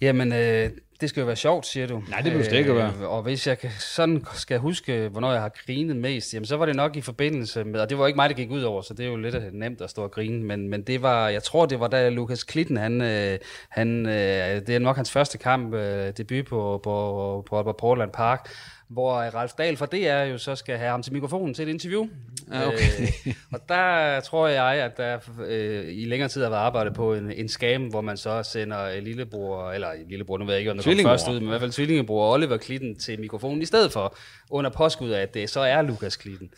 [0.00, 0.70] Jamen, øh,
[1.00, 2.02] det skal jo være sjovt, siger du.
[2.08, 3.08] Nej, det behøver det ikke at være.
[3.08, 6.66] Og hvis jeg kan, sådan skal huske, hvornår jeg har grinet mest, jamen så var
[6.66, 8.94] det nok i forbindelse med, og det var ikke mig, der gik ud over, så
[8.94, 11.66] det er jo lidt nemt at stå og grine, men, men det var, jeg tror,
[11.66, 13.38] det var da Lukas Klitten, han, øh,
[13.68, 18.10] han, øh, det er nok hans første kamp, øh, debut på, på, på, på Portland
[18.10, 18.48] Park,
[18.88, 22.06] hvor Ralf Dahl fra DR jo så skal have ham til mikrofonen til et interview.
[22.52, 23.02] Ja, okay.
[23.26, 27.14] Øh, og der tror jeg, at der øh, i længere tid har været arbejdet på
[27.14, 30.70] en, en skam, hvor man så sender øh, lillebror, eller lillebror, nu ved jeg ikke,
[30.70, 33.64] om det kommer først ud, men i hvert fald tvillingebror Oliver Klitten til mikrofonen, i
[33.64, 34.16] stedet for
[34.50, 36.50] under påskud af, at det så er Lukas Klitten.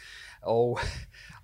[0.43, 0.79] Og,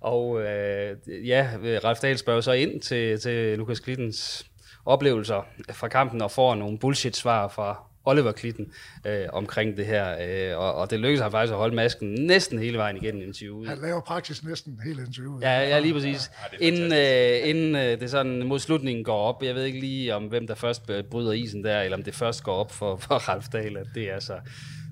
[0.01, 0.97] og øh,
[1.27, 1.49] ja,
[1.83, 4.45] Ralf Dahl spørger så ind til, til Lukas Klittens
[4.85, 8.71] oplevelser fra kampen og får nogle bullshit-svar fra Oliver Klitten
[9.07, 10.15] øh, omkring det her.
[10.51, 13.69] Øh, og, og det lykkedes ham faktisk at holde masken næsten hele vejen igennem interviewet.
[13.69, 15.41] Han laver praktisk næsten hele interviewet.
[15.41, 16.31] Ja, ja, lige præcis.
[16.59, 20.23] Inden, øh, inden øh, det sådan mod slutningen går op, jeg ved ikke lige om
[20.23, 20.81] hvem der først
[21.11, 24.09] bryder isen der, eller om det først går op for, for Ralf Dahl, at det
[24.09, 24.39] er altså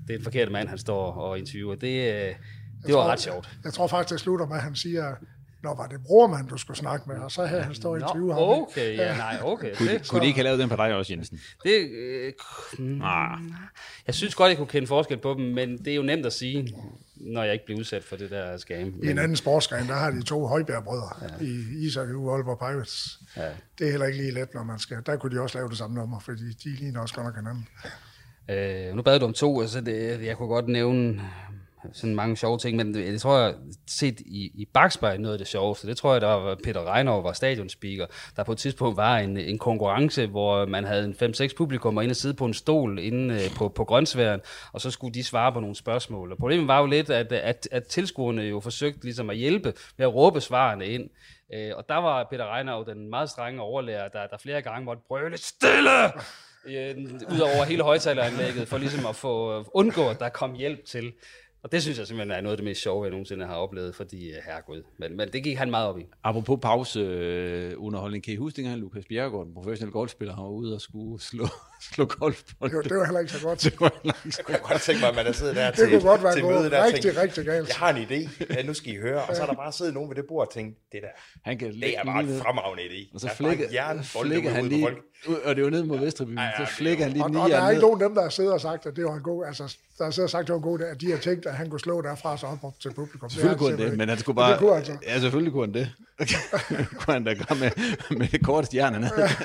[0.08, 1.74] det er en forkert mand, han står og interviewer.
[1.74, 2.34] Det, øh, det
[2.84, 3.58] var tror, ret sjovt.
[3.64, 5.14] Jeg tror faktisk, det slutter med, at han siger,
[5.62, 7.16] Nå, var det brormand, du skulle snakke med?
[7.16, 8.42] Og så havde han stået i Nå, 20 ham.
[8.42, 9.74] okay, ja, nej, okay.
[9.76, 11.40] Kunne, Det- kunne de ikke have lavet den på dig også, Jensen?
[11.64, 12.32] Det, øh,
[12.78, 13.38] mm, Ah.
[14.06, 16.32] jeg synes godt, jeg kunne kende forskel på dem, men det er jo nemt at
[16.32, 16.74] sige,
[17.16, 18.94] når jeg ikke bliver udsat for det der skam.
[19.02, 21.44] I en anden sportsgren, der har de to Højbjerg-brødre ja.
[21.44, 23.18] i Isak og Aalborg Pirates.
[23.36, 23.48] Ja.
[23.78, 24.96] Det er heller ikke lige let, når man skal.
[25.06, 27.68] Der kunne de også lave det samme nummer, fordi de ligner også godt nok hinanden.
[28.50, 31.20] Øh, nu bad du om to, altså det, jeg kunne godt nævne
[31.92, 33.54] sådan mange sjove ting, men det, tror jeg,
[33.86, 37.12] set i, i bagspejl noget af det sjoveste, det tror jeg, der var Peter Reiner
[37.12, 38.06] var stadionspeaker,
[38.36, 42.02] der på et tidspunkt var en, en konkurrence, hvor man havde en 5-6 publikum og
[42.02, 44.40] inde og sidde på en stol inde øh, på, på grøntsværen,
[44.72, 46.32] og så skulle de svare på nogle spørgsmål.
[46.32, 50.06] Og problemet var jo lidt, at, at, at tilskuerne jo forsøgte ligesom at hjælpe med
[50.06, 51.10] at råbe svarene ind.
[51.54, 55.02] Øh, og der var Peter Reiner den meget strenge overlærer, der, der flere gange måtte
[55.08, 55.90] brøle stille!
[56.66, 56.96] øh,
[57.34, 61.12] ud over hele højtaleranlægget, for ligesom at få øh, undgå, at der kom hjælp til.
[61.62, 63.94] Og det synes jeg simpelthen er noget af det mest sjove, jeg nogensinde har oplevet,
[63.94, 64.82] fordi øh, herregud.
[64.98, 66.06] Men, men det gik han meget op i.
[66.24, 70.50] Apropos pause øh, underholdning, kan I huske dengang Lukas Bjerregaard, den professionelle golfspiller, han var
[70.50, 71.46] ude og skulle slå,
[71.80, 72.72] slå golfbold?
[72.72, 73.62] Jo, det var heller ikke så godt.
[73.64, 75.66] det var heller ikke så Jeg kunne godt tænke mig, at man har siddet der
[75.70, 77.68] Det til, kunne godt være til gået møde der rigtig, tænkt, rigtig galt.
[77.68, 79.22] Jeg har en idé, ja, nu skal I høre.
[79.24, 81.08] Og så er der bare siddet nogen ved det bord og tænkt, det der,
[81.44, 83.14] Han kan det er bare en fremragende idé.
[83.14, 83.66] Og så er flækker,
[84.22, 84.88] flækker han lige.
[85.44, 87.70] Og det var nede mod Vesterbyen, så flækker han lige Og, og der er ned.
[87.70, 89.76] ikke nogen af dem, der har siddet og sagt, at det var en god, altså,
[89.98, 91.54] der har siddet og sagt, at det var en god, at de har tænkt, at
[91.54, 93.30] han kunne slå derfra så op, op til publikum.
[93.30, 94.50] Selvfølgelig kunne han det, men han skulle bare...
[94.52, 94.96] Det kunne han så.
[95.06, 95.88] Ja, selvfølgelig kunne han det.
[96.98, 97.70] kunne han da gøre med,
[98.18, 98.96] med det korte stjerne.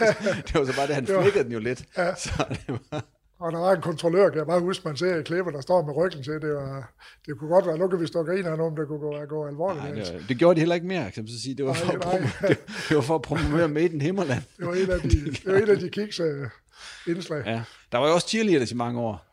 [0.47, 1.84] det var så bare det, han flækkede den jo lidt.
[1.97, 2.15] Ja.
[2.24, 3.05] Så det var...
[3.39, 5.86] Og der var en kontrollør, kan jeg bare huske, man ser i klippet, der står
[5.86, 6.34] med ryggen til.
[6.34, 6.93] Det, var,
[7.26, 9.47] det kunne godt være, nu kan vi stå og grine om det kunne gå, gå
[9.47, 9.84] alvorligt.
[9.84, 11.55] Nej, det, var, det gjorde de heller ikke mere, kan man så sige.
[11.55, 12.21] Det var, Nej, for, at nej.
[12.21, 12.57] promo- det,
[12.89, 14.43] det var for at promovere Made in Himmerland.
[14.57, 16.28] Det var en af de, det var en af de kiks uh,
[17.07, 17.43] indslag.
[17.45, 17.63] Ja.
[17.91, 19.26] Der var jo også cheerleaders i mange år.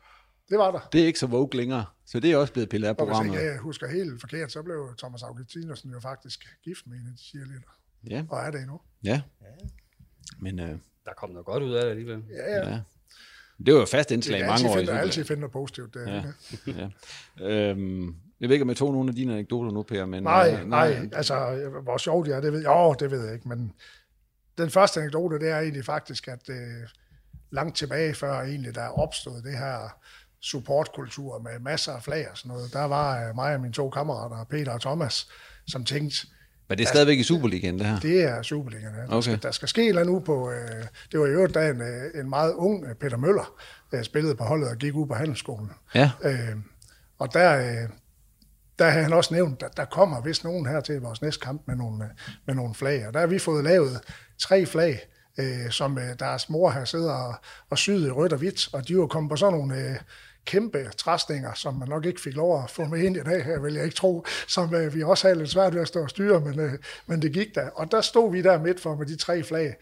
[0.49, 0.89] Det var der.
[0.93, 1.85] Det er ikke så vogue længere.
[2.07, 3.35] Så det er også blevet pillet af Og hvis programmet.
[3.35, 7.13] ikke jeg husker helt forkert, så blev Thomas Augustinsen jo faktisk gift med en af
[7.19, 7.79] de cheerleader.
[8.11, 8.25] Ja.
[8.31, 8.81] Og er det endnu.
[9.05, 9.21] Ja.
[10.39, 10.79] Men øh,
[11.11, 12.23] Der kom noget godt ud af det alligevel.
[12.31, 12.71] Ja, ja.
[12.71, 12.81] ja.
[13.67, 14.57] Det var jo fast Det indslag i mange år.
[14.57, 14.99] finde, Superligaen.
[14.99, 15.95] altid finde noget positivt.
[15.95, 16.23] Det, Ja.
[16.67, 16.89] ja.
[17.41, 17.71] ja.
[17.71, 20.23] Øhm, jeg ved ikke, om jeg tog nogle af dine anekdoter nu, Per, men...
[20.23, 23.35] Nej, øh, nej, altså, hvor sjovt det er, det ved jeg, jo, det ved jeg
[23.35, 23.73] ikke, men
[24.59, 26.89] den første anekdote, det er egentlig faktisk, at øh,
[27.51, 29.99] langt tilbage før egentlig, der opstod det her
[30.41, 33.91] supportkultur med masser af flag og sådan noget, der var øh, mig og mine to
[33.91, 35.29] kammerater, Peter og Thomas,
[35.67, 36.27] som tænkte,
[36.71, 38.01] Men det er stadigvæk i Superligaen, det her?
[38.01, 38.95] det er Superligaen.
[38.95, 39.01] Ja.
[39.01, 39.23] Der, Okay.
[39.23, 40.51] skal, der skal ske eller ude på...
[40.51, 43.55] Øh, det var i øvrigt, da en, øh, en meget ung øh, Peter Møller
[43.93, 45.71] øh, spillede på holdet og gik ud på handelsskolen.
[45.95, 46.11] Ja.
[46.25, 46.57] Øh,
[47.19, 47.89] og der, øh,
[48.79, 51.63] der havde han også nævnt, at der kommer vist nogen her til vores næste kamp
[51.67, 52.11] med nogle, øh,
[52.47, 53.07] med nogle flag.
[53.07, 54.01] Og der har vi fået lavet
[54.39, 55.01] tre flag,
[55.39, 57.35] øh, som øh, deres mor har siddet og,
[57.71, 58.75] og syet i rødt og hvidt.
[58.75, 59.77] Og de var kommet på sådan nogle...
[59.77, 59.97] Øh,
[60.45, 63.61] kæmpe træstænger, som man nok ikke fik lov at få med ind i dag, her
[63.61, 66.11] vil jeg ikke tro, som øh, vi også havde lidt svært ved at stå og
[66.11, 66.73] styre, men, øh,
[67.07, 67.69] men det gik da.
[67.75, 69.75] Og der stod vi der midt for med de tre flag,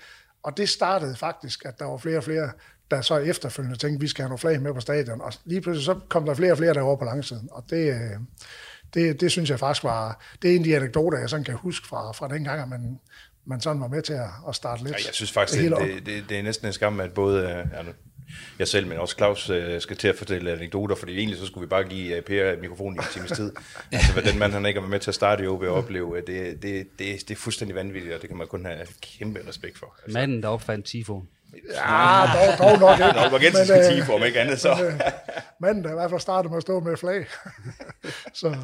[0.43, 2.51] og det startede faktisk, at der var flere og flere,
[2.91, 5.85] der så efterfølgende tænkte, vi skal have nogle flag med på stadion, og lige pludselig
[5.85, 8.11] så kom der flere og flere derovre på langsiden, og det, øh,
[8.95, 11.55] det, det synes jeg faktisk var, det er en af de anekdoter, jeg sådan kan
[11.55, 13.01] huske fra, fra den gang, at man,
[13.45, 14.93] man sådan var med til at, at starte lidt.
[14.93, 17.49] Ja, jeg synes faktisk, det, det, det, det er næsten en skam, at både øh,
[17.49, 17.93] ja, nu-
[18.59, 21.67] jeg selv, men også Claus øh, skal til at fortælle anekdoter, fordi egentlig så skulle
[21.67, 23.53] vi bare give øh, Per mikrofonen i en times tid.
[23.93, 25.75] altså, hvad den mand, han ikke har været med til at starte i OB og
[25.75, 28.87] opleve, øh, det, det, det, det er fuldstændig vanvittigt, og det kan man kun have
[29.01, 29.95] kæmpe respekt for.
[30.05, 31.23] Altså, Manden, der opfandt Tifo.
[31.75, 32.27] Ja,
[32.59, 33.57] dog, dog nok ikke.
[33.69, 34.75] Men, øh, tifo, om ikke andet, så.
[34.75, 35.01] men, øh,
[35.61, 37.27] Manden, der i hvert fald startede med at stå med flag.
[38.41, 38.57] så,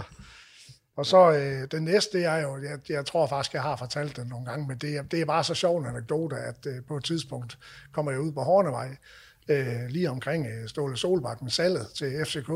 [0.97, 4.17] og så øh, den næste, det er jo, jeg, jeg tror faktisk, jeg har fortalt
[4.17, 6.75] det nogle gange, men det er, det er bare så sjov en anekdote, at øh,
[6.89, 7.59] på et tidspunkt
[7.93, 8.97] kommer jeg ud på Hornevej,
[9.49, 12.51] øh, lige omkring øh, Ståle Solbak med salget til FCK,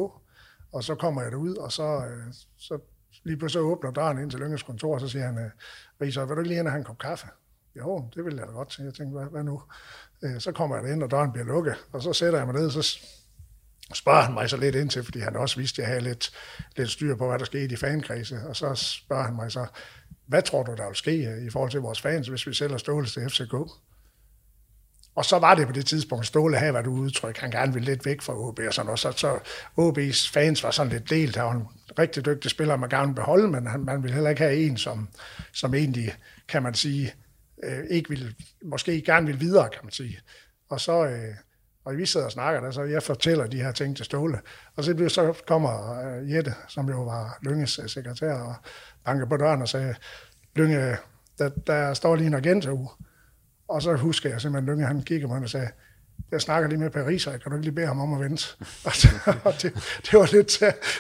[0.73, 2.79] og så kommer jeg derud, og så, øh, så
[3.25, 5.51] lige pludselig åbner døren ind til Lønges kontor, og så siger han, øh,
[6.01, 7.27] Riser, vil du ikke lige hen og have en kop kaffe?
[7.77, 8.85] Jo, det vil jeg da godt til.
[8.85, 9.63] Jeg tænkte, hvad, hvad nu?
[10.23, 12.71] Øh, så kommer jeg derind, og døren bliver lukket, og så sætter jeg mig ned,
[12.71, 12.99] så
[13.95, 16.31] spørger han mig så lidt ind til, fordi han også vidste, at jeg havde lidt,
[16.77, 19.67] lidt styr på, hvad der skete i fankredse, og så spørger han mig så,
[20.27, 22.77] hvad tror du, der vil ske øh, i forhold til vores fans, hvis vi sælger
[22.77, 23.55] Ståle til FCK?
[25.19, 28.07] Og så var det på det tidspunkt, Ståle havde været udtryk, han gerne ville lidt
[28.07, 29.39] væk fra OB og sådan noget, så, så
[29.81, 31.63] OB's fans var sådan lidt delt, der var en
[31.99, 35.09] rigtig dygtig spiller, man gerne beholde, men han, man ville heller ikke have en, som,
[35.53, 36.15] som egentlig,
[36.49, 37.15] kan man sige,
[37.65, 40.19] øh, ikke ville, måske gerne ville videre, kan man sige.
[40.71, 41.35] Og så, øh,
[41.85, 44.39] og vi sidder og snakker der, så jeg fortæller de her ting til Ståle.
[44.77, 48.55] Og så, bliver- så kommer øh, Jette, som jo var Lynges øh, sekretær, og
[49.05, 49.95] banker på døren og sagde,
[50.57, 50.97] Lynge,
[51.39, 52.67] der, der står lige en agent
[53.69, 55.69] og så husker jeg simpelthen, Lynge, han kiggede på mig og sagde,
[56.31, 58.45] jeg snakker lige med Paris, og kan du ikke lige bede ham om at vente?
[59.49, 59.75] Og det,
[60.07, 60.53] det, var lidt,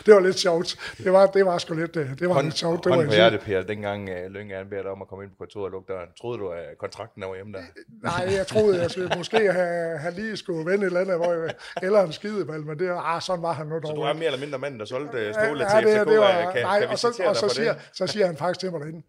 [0.06, 0.76] det var lidt sjovt.
[1.04, 2.84] Det var, det var sgu lidt, øh, det var Hånd, lidt sjovt.
[2.84, 5.08] Det hånd var på en- hjertet, Per, dengang uh, Lønge han beder dig om at
[5.08, 6.08] komme ind på kontoret og lukke døren.
[6.20, 7.62] Troede du, at kontrakten var hjemme der?
[8.02, 11.32] Nej, jeg troede, jeg skulle måske have, have lige skulle vende et eller andet, hvor
[11.32, 13.86] jeg, eller en skideball, men det, ah, sådan var han nu dog.
[13.86, 16.08] Så du er mere eller mindre manden, der solgte Ståle ja, til det, FCK.
[16.10, 18.70] det var, kan, nej, kan og så, og så, siger, så siger han faktisk til
[18.72, 19.02] mig derinde,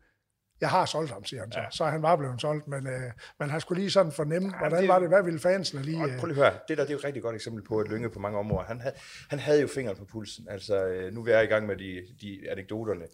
[0.62, 1.60] jeg har solgt ham, siger han så.
[1.60, 1.66] Ja.
[1.72, 3.02] Så han var blevet solgt, men, øh,
[3.40, 6.04] men han skulle lige sådan fornemme, ja, hvordan det- var det, hvad ville fansene lige...
[6.04, 7.80] Øh, prøv lige at høre, det der det er jo et rigtig godt eksempel på,
[7.80, 8.96] at Lønge på mange områder, han havde,
[9.30, 10.48] han havde jo fingeren på pulsen.
[10.50, 13.06] Altså, øh, nu er jeg i gang med de, de anekdoterne.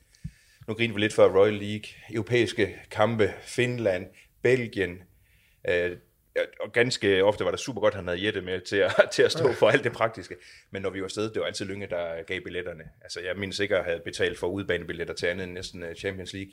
[0.68, 4.06] Nu griner vi lidt før Royal League, europæiske kampe, Finland,
[4.44, 4.98] Belgien,
[5.70, 5.98] øh,
[6.60, 9.24] og ganske ofte var det super godt, at han havde Jette med til at, til
[9.24, 10.36] at stå for alt det praktiske.
[10.72, 12.84] Men når vi var afsted, det var altid Lønge, der gav billetterne.
[13.02, 16.34] Altså, jeg mindes ikke at have betalt for udbanebilletter til andet end næsten øh, Champions
[16.34, 16.52] League.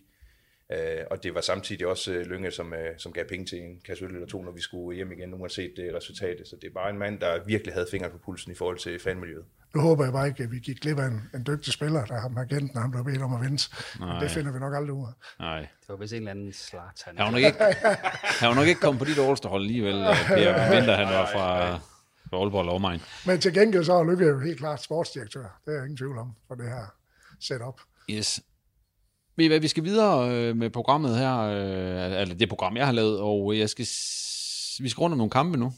[0.73, 3.81] Øh, og det var samtidig også øh, Lønge, som, øh, som gav penge til en
[3.87, 6.49] kasse øl eller to, når vi skulle hjem igen, uanset det resultatet.
[6.49, 8.99] Så det er bare en mand, der virkelig havde fingeren på pulsen i forhold til
[8.99, 9.45] fanmiljøet.
[9.75, 12.21] nu håber jeg bare ikke, at vi gik glip af en, en dygtig spiller, der
[12.21, 13.65] ham agenten, han blev bedt om at vente.
[13.99, 14.21] Men Nej.
[14.21, 15.13] det finder vi nok aldrig ud af.
[15.45, 15.61] Nej.
[15.61, 17.17] Det var vist en eller anden slatan.
[17.17, 17.59] Han var nok ikke,
[18.41, 21.77] han var nok ikke kommet på dit All-Star-hold alligevel, øh, Per, mindre han var fra,
[22.31, 23.01] fra Aalborg Lovmine.
[23.27, 25.61] Men til gengæld så er Lykke jo helt klart sportsdirektør.
[25.65, 26.85] Det er jeg ingen tvivl om, for det her
[27.41, 27.81] setup.
[28.11, 28.41] Yes.
[29.37, 32.87] Ved I hvad, vi skal videre øh, med programmet her, øh, eller det program, jeg
[32.87, 33.87] har lavet, og jeg skal
[34.85, 35.73] vi skal rundt om nogle kampe nu.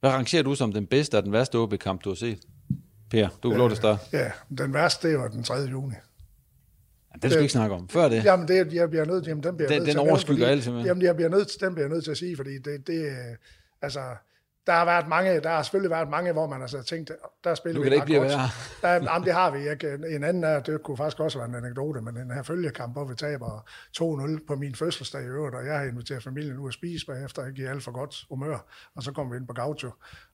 [0.00, 2.38] Hvad rangerer du som den bedste og den værste OB-kamp, du har set?
[3.10, 4.00] Per, du kan lov at starte.
[4.12, 5.54] Ja, den værste, det var den 3.
[5.54, 5.94] juni.
[5.94, 7.88] Ja, den skal vi ikke snakke om.
[7.88, 8.24] Før det.
[8.24, 10.64] Jamen, det, jeg bliver nødt til, jamen, den bliver Den- nødt den til overskygger alt,
[10.64, 10.86] simpelthen.
[10.86, 13.36] Jamen, jeg bliver nødt, til- den bliver nødt til at sige, fordi det, det øh,
[13.82, 14.00] altså,
[14.68, 17.12] der har været mange, der har selvfølgelig været mange, hvor man har tænkt,
[17.44, 18.32] der spiller Nu vi kan det ikke blive godt.
[18.82, 19.58] Der, jamen, det har vi.
[19.58, 22.92] Jeg, en anden er, det kunne faktisk også være en anekdote, men den her følgekamp,
[22.92, 23.64] hvor vi taber
[24.38, 27.46] 2-0 på min fødselsdag i øvrigt, og jeg har inviteret familien ud at spise bagefter,
[27.46, 28.58] ikke i alt for godt humør,
[28.96, 29.90] og så kommer vi ind på Gaucho,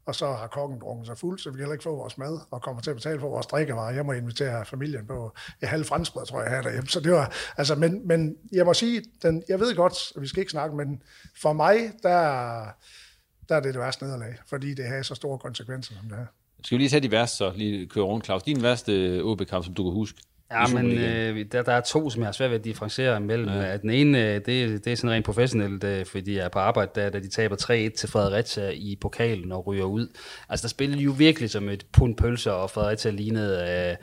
[0.07, 2.39] og så har kokken drukket sig fuld, så vi kan heller ikke få vores mad,
[2.51, 3.95] og kommer til at betale for vores drikkevarer.
[3.95, 5.33] Jeg må invitere familien på
[5.63, 6.89] et halvt franskbrød, tror jeg, her derhjemme.
[6.89, 10.27] Så det var, altså, men, men jeg må sige, den, jeg ved godt, at vi
[10.27, 11.03] skal ikke snakke, men
[11.37, 12.65] for mig, der,
[13.49, 16.27] der er det det værste nederlag, fordi det har så store konsekvenser, som det her.
[16.65, 18.43] Skal vi lige tage de værste, så lige køre rundt, Claus.
[18.43, 20.21] Din værste OB-kamp, som du kan huske?
[20.55, 23.49] Ja, men øh, der, der er to, som jeg har svært ved at differentiere imellem.
[23.49, 23.77] Ja.
[23.77, 26.91] Den ene, øh, det, det er sådan rent professionelt, øh, fordi jeg er på arbejde,
[26.95, 30.09] der, da de taber 3-1 til Fredericia i pokalen og ryger ud.
[30.49, 33.97] Altså, der spillede de jo virkelig som et pund pølser, og Fredericia lignede øh,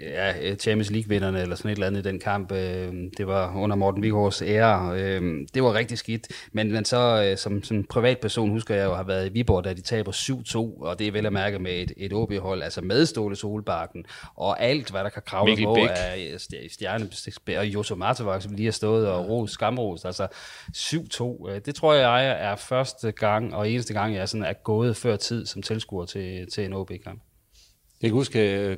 [0.00, 2.52] ja, Champions League-vinderne eller sådan et eller andet i den kamp.
[2.52, 5.00] Øh, det var under Morten Vighors ære.
[5.00, 5.22] Øh,
[5.54, 6.28] det var rigtig skidt.
[6.52, 9.64] Men, men så øh, som, som privatperson husker jeg jo at have været i Viborg,
[9.64, 12.80] da de taber 7-2, og det er vel at mærke med et, et OB-hold, altså
[12.80, 14.04] med Ståle Solbakken,
[14.36, 15.96] og alt, hvad der kan kravle Mikkel på Bæk.
[15.98, 20.26] af stj- stjerne, og Joso Martevak, som lige har stået og ros, skamros, altså
[20.76, 21.50] 7-2.
[21.50, 25.16] øh, Det tror jeg er første gang, og eneste gang, jeg sådan er gået før
[25.16, 27.22] tid som tilskuer til, til en OB-kamp.
[28.02, 28.76] Jeg kan huske øh,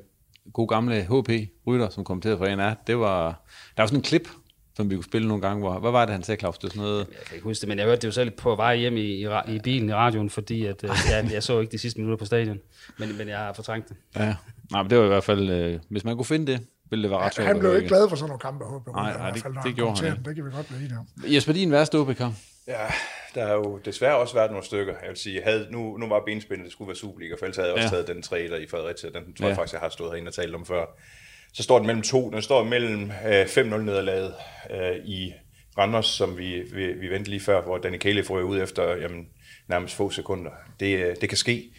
[0.52, 1.30] god gamle HP
[1.66, 2.74] Rytter, som kommenterede for NR.
[2.86, 3.26] Det var,
[3.76, 4.28] der var sådan en klip,
[4.76, 5.60] som vi kunne spille nogle gange.
[5.60, 6.58] Hvor, hvad var det, han sagde, Claus?
[6.58, 6.98] Det var sådan noget...
[6.98, 9.00] Jeg kan ikke huske det, men jeg hørte det jo selv på vej hjem i,
[9.00, 12.18] i, i bilen i radioen, fordi at, øh, jeg, jeg så ikke de sidste minutter
[12.18, 12.58] på stadion,
[12.98, 13.96] men, men jeg har fortrængt det.
[14.16, 14.34] Ja.
[14.70, 15.50] Nej, men det var i hvert fald...
[15.50, 16.60] Øh, hvis man kunne finde det,
[16.94, 17.46] ville det være ret sjovt.
[17.48, 19.12] Han blev ikke glad for sådan nogle kampe, håber jeg.
[19.12, 20.24] Nej, nej, det- fald, når det gjorde han ikke.
[20.28, 21.06] Det kan vi godt blive enige om.
[21.34, 22.34] Jesper, din værste OB-kamp?
[22.66, 22.86] Ja,
[23.34, 24.94] der har jo desværre også været nogle stykker.
[25.02, 27.68] Jeg vil sige, havde, nu, nu var benspændet, det skulle være Superliga, for ellers havde
[27.68, 28.02] jeg også Ja.
[28.02, 29.10] taget den trailer i Fredericia.
[29.10, 29.48] Den tror Ja.
[29.48, 30.84] jeg faktisk, jeg har stået herinde og talt om før.
[31.52, 32.30] Så står den mellem to.
[32.30, 34.34] Den står mellem øh, 5-0 nederlaget
[34.70, 35.32] øh, i
[35.78, 39.26] Randers, som vi, vi, vi ventede lige før, hvor Danny Caleb får ud efter jamen,
[39.68, 40.50] nærmest få sekunder.
[40.80, 41.70] Det, øh, det kan ske,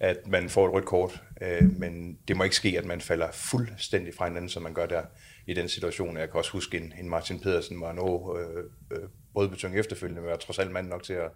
[0.00, 3.32] at man får et rødt kort, øh, men det må ikke ske, at man falder
[3.32, 5.02] fuldstændig fra hinanden, som man gør der
[5.46, 6.16] i den situation.
[6.16, 10.30] Jeg kan også huske, en, en Martin Pedersen var nå øh, øh, brødbetung efterfølgende, men
[10.30, 11.30] var trods alt mand nok til at,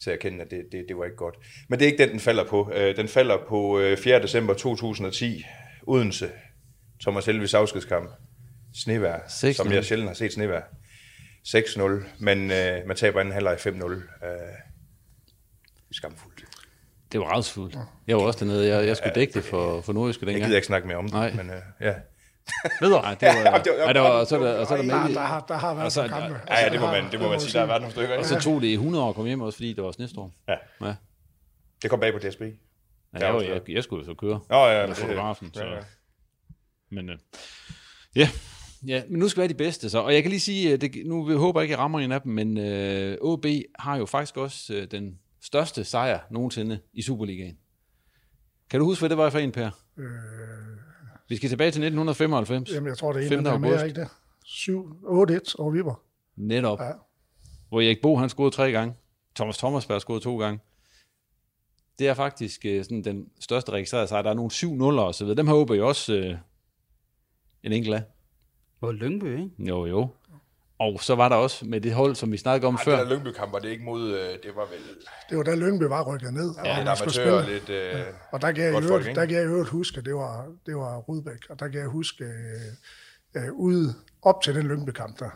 [0.00, 1.34] til at erkende, at det, det, det var ikke godt.
[1.68, 2.72] Men det er ikke den, den falder på.
[2.74, 4.22] Øh, den falder på øh, 4.
[4.22, 5.44] december 2010,
[5.86, 6.30] Odense,
[7.00, 8.10] Thomas Helvis afskedskamp.
[8.74, 9.52] Snevær, 6-0.
[9.52, 10.60] som jeg sjældent har set snevær.
[11.46, 11.82] 6-0,
[12.18, 13.92] men øh, man taber anden halvleg 5-0.
[13.92, 14.02] Øh,
[15.92, 16.27] skamfuldt.
[17.12, 17.78] Det var rædsfuldt.
[18.06, 18.68] Jeg var også dernede.
[18.76, 20.46] Jeg, jeg skulle dække det for, for Nordjyske Jeg dengang.
[20.48, 21.32] gider ikke snakke mere om det, Nej.
[21.32, 21.94] men øh, ja.
[22.80, 23.02] Videre?
[23.02, 23.58] Nej, det var, Ja,
[23.92, 25.54] det var- ja, det så er der, og så er der Der, der, har, der
[25.54, 26.40] har været Og så- nogle kampe.
[26.50, 27.52] Ja, ja, det må har- man, det må man sige.
[27.52, 28.18] Der har været nogle stykker.
[28.18, 30.30] og så tog det i 100 år at komme hjem også, fordi der var snestorm.
[30.48, 30.54] Ja.
[30.86, 30.94] Ja.
[31.82, 32.40] Det kom bag på DSB.
[32.40, 34.40] Ja, jeg, var jeg, jeg skulle jo så køre.
[34.50, 35.50] Nå, ja, det- fotografen.
[35.54, 35.64] Så.
[35.64, 35.80] ja, ja.
[36.90, 37.18] Men øh,
[38.16, 38.28] ja.
[38.86, 39.98] ja, men nu skal have de bedste så.
[39.98, 42.12] Og jeg kan lige sige, øh, det, nu vi håber jeg ikke, jeg rammer en
[42.12, 43.46] af dem, men øh, OB
[43.78, 47.58] har jo faktisk også øh, den største sejr nogensinde i Superligaen.
[48.70, 49.70] Kan du huske, hvad det var for en, Per?
[49.96, 50.04] Øh,
[51.28, 52.70] Vi skal tilbage til 1995.
[52.72, 53.44] jamen, jeg tror, det er en, 5.
[53.44, 54.08] der er mere, ikke det?
[54.44, 56.00] 7-8-1 over Viborg.
[56.36, 56.80] Netop.
[56.80, 56.90] Ja.
[57.68, 58.94] Hvor Erik Bo, han scorede tre gange.
[59.34, 60.60] Thomas Thomasberg scorede to gange.
[61.98, 64.22] Det er faktisk øh, sådan den største registrerede sejr.
[64.22, 65.36] Der er nogle 7 0 og så videre.
[65.36, 66.36] Dem har jo også øh,
[67.62, 68.02] en enkelt af.
[68.78, 69.50] Hvor Lyngby, ikke?
[69.58, 70.08] Jo, jo.
[70.78, 72.98] Og så var der også med det hold, som vi snakkede om Ej, før.
[72.98, 74.78] det der Lyngby-kamp var det ikke mod, øh, det var vel
[75.30, 76.54] Det var da Lyngby var rykket ned.
[76.64, 77.58] ja, og lidt man skulle amatør og spille.
[77.58, 80.14] lidt øh, Og der kan jeg, folk, øvrigt, der kan jeg i øvrigt huske, det
[80.14, 84.66] var, det var Rudbæk, og der kan jeg huske, øh, øh, ude op til den
[84.68, 85.30] Lyngby-kamp der,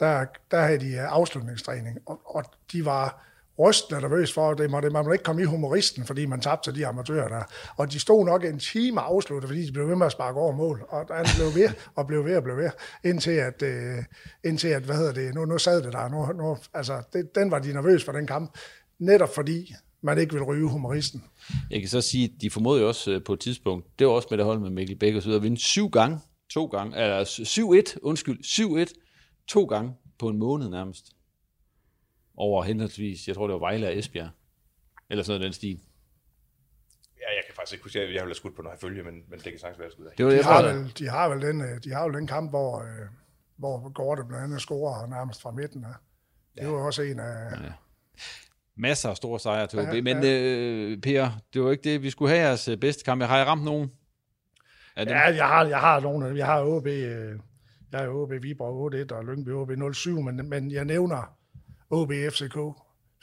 [0.00, 3.24] der, der havde de øh, afslutningstræning, og, og de var
[3.58, 6.78] rystende nervøs for, det måtte, man måtte ikke komme i humoristen, fordi man tabte til
[6.78, 7.42] de amatører der.
[7.76, 10.52] Og de stod nok en time afsluttet, fordi de blev ved med at sparke over
[10.52, 12.70] mål, og han blev ved, og blev ved, og blev ved,
[13.04, 14.04] indtil at, øh,
[14.44, 17.50] indtil at hvad hedder det, nu, nu sad det der, nu, nu, altså, det, den
[17.50, 18.58] var de nervøs for den kamp,
[18.98, 21.24] netop fordi man ikke ville ryge humoristen.
[21.70, 24.12] Jeg kan så sige, at de formåede jo også øh, på et tidspunkt, det var
[24.12, 26.18] også med det hold med Mikkel Bæk og så videre, at vinde syv gange,
[26.50, 27.24] to gange, eller
[27.94, 28.92] 7-1, undskyld, 7-1,
[29.48, 31.04] to gange på en måned nærmest.
[32.40, 34.28] Over henholdsvis, jeg tror det var Vejle og Esbjerg.
[35.10, 35.80] Eller sådan noget den stil.
[37.20, 39.14] Ja, jeg kan faktisk ikke huske, at jeg ville have skudt på noget følge, men,
[39.28, 40.12] men det kan sagtens være skudt af.
[40.16, 42.14] Det var De det, har, jeg vel, de, har vel den, øh, de har vel
[42.14, 43.06] den kamp, hvor, øh,
[43.56, 45.94] hvor Gorte blandt andet scorer nærmest fra midten af.
[46.58, 47.50] Det var også en af...
[47.50, 47.72] Ja.
[48.76, 49.86] Masser af store sejre til OB.
[49.86, 50.40] Ja, Men ja.
[50.40, 53.22] øh, Per, det var ikke det, vi skulle have jeres øh, bedste kamp.
[53.22, 53.90] Har I ramt nogen?
[54.96, 56.38] Er det, Ja, jeg har, jeg har nogle af dem.
[56.38, 60.84] Jeg har OB, jeg har OB Viborg 8-1 og Lyngby OB 0-7, men, men jeg
[60.84, 61.37] nævner
[61.90, 62.56] OB FCK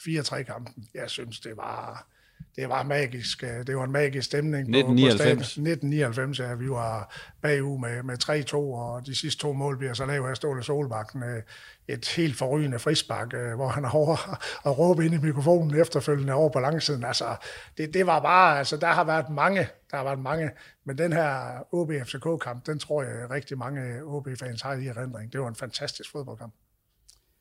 [0.01, 0.85] 4-3-kampen.
[0.93, 2.07] Jeg synes, det var,
[2.55, 3.43] det var magisk.
[3.43, 4.61] øh, Det var en magisk stemning.
[4.77, 5.57] 1999.
[5.57, 8.17] 1999, 1999 ja, vi var bagud med, med
[8.53, 11.23] 3-2, og de sidste to mål bliver så lavet af Ståle Solbakken.
[11.23, 11.41] øh,
[11.87, 16.33] Et helt forrygende frisbak, øh, hvor han har over og råbe ind i mikrofonen efterfølgende
[16.33, 17.03] over på langsiden.
[17.03, 17.35] Altså,
[17.77, 20.51] det, det var bare, altså, der har været mange, der har været mange,
[20.85, 25.33] men den her OB-FCK-kamp, den tror jeg rigtig mange OB-fans har i erindring.
[25.33, 26.53] Det var en fantastisk fodboldkamp.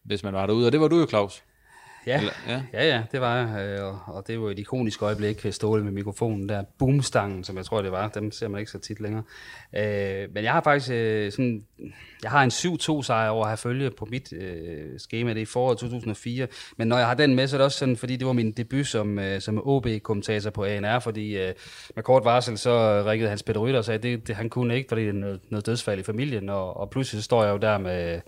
[0.05, 1.43] Hvis man var derude, og det var du jo, Claus.
[2.07, 2.63] Ja, Eller- ja.
[2.73, 6.49] ja, ja, det var jeg, øh, og- det var et ikonisk øjeblik, Ståle med mikrofonen
[6.49, 9.23] der, boomstangen, som jeg tror det var, dem ser man ikke så tit længere.
[9.77, 11.65] Øh, men jeg har faktisk øh, sådan,
[12.23, 15.43] jeg har en 7-2 sejr over at have følge på mit øh, schema, det er
[15.43, 16.47] i foråret 2004,
[16.77, 18.53] men når jeg har den med, så er det også sådan, fordi det var min
[18.53, 21.55] debut som, øh, som OB-kommentator på ANR, fordi øh,
[21.95, 24.77] med kort varsel, så ringede Hans Peter Rytter og sagde, at det, det, han kunne
[24.77, 27.53] ikke, fordi det er noget, noget dødsfald i familien, og, og pludselig så står jeg
[27.53, 28.21] jo der med,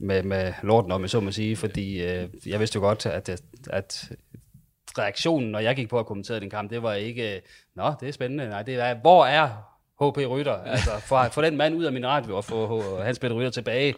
[0.00, 3.28] med, med lorten om, så må sige, fordi øh, jeg vidste jo godt, at,
[3.70, 4.10] at,
[4.98, 7.42] reaktionen, når jeg gik på at kommentere den kamp, det var ikke,
[7.76, 9.67] nå, det er spændende, nej, det er, hvor er
[10.00, 13.34] HP Rytter, altså for, for den mand ud af min radio og få Hans Peter
[13.34, 13.94] Rytter tilbage.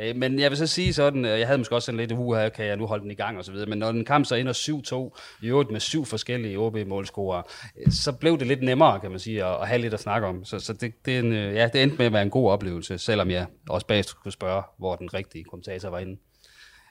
[0.00, 2.48] Øh, men jeg vil så sige sådan, øh, jeg havde måske også sådan lidt, uha,
[2.48, 4.34] kan jeg nu holde den i gang og så videre, men når den kamp så
[4.34, 7.42] ender 7-2, i øvrigt med syv forskellige OB-målscorer,
[7.78, 10.26] øh, så blev det lidt nemmere, kan man sige, at, at have lidt at snakke
[10.26, 10.44] om.
[10.44, 13.30] Så, så det, det, en, ja, det endte med at være en god oplevelse, selvom
[13.30, 16.16] jeg også bagefter skulle spørge, hvor den rigtige kommentator var inde.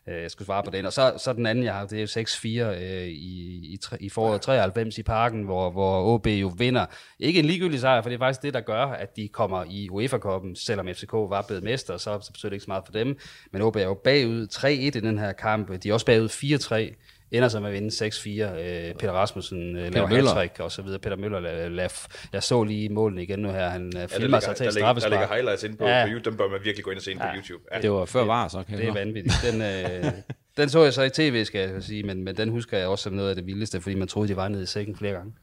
[0.07, 0.85] Øh, Jeg skulle svare på den.
[0.85, 4.41] Og så, så den anden, jeg har, det er 6-4 øh, i, i, i foråret
[4.41, 6.85] 93 i parken, hvor, hvor OB jo vinder.
[7.19, 9.89] Ikke en ligegyldig sejr, for det er faktisk det, der gør, at de kommer i
[9.89, 13.17] UEFA-koppen, selvom FCK var blevet mester, så, så betyder det ikke så meget for dem.
[13.51, 15.83] Men OB er jo bagud 3-1 i den her kamp.
[15.83, 16.95] De er også bagud 4-3
[17.33, 18.29] ender så med at vinde 6-4.
[18.59, 20.33] Øh, Peter Rasmussen øh, laver Møller.
[20.35, 20.99] hat og så videre.
[20.99, 21.87] Peter Møller, la, la,
[22.33, 23.69] jeg så lige målene igen nu her.
[23.69, 25.11] Han øh, Ja, filmer ligger, sig til et ligger, der straffespark.
[25.11, 26.05] ligger highlights inde på, Ja.
[26.05, 26.29] på YouTube.
[26.29, 27.63] Dem bør man virkelig gå ind og se ind på YouTube.
[27.75, 27.81] Ja.
[27.81, 29.35] Det var før var, så kan Det er vanvittigt.
[29.51, 30.11] Den, øh,
[30.57, 33.03] den så jeg så i tv, skal jeg sige, men, men den husker jeg også
[33.03, 35.33] som noget af det vildeste, fordi man troede, de var nede i sækken flere gange.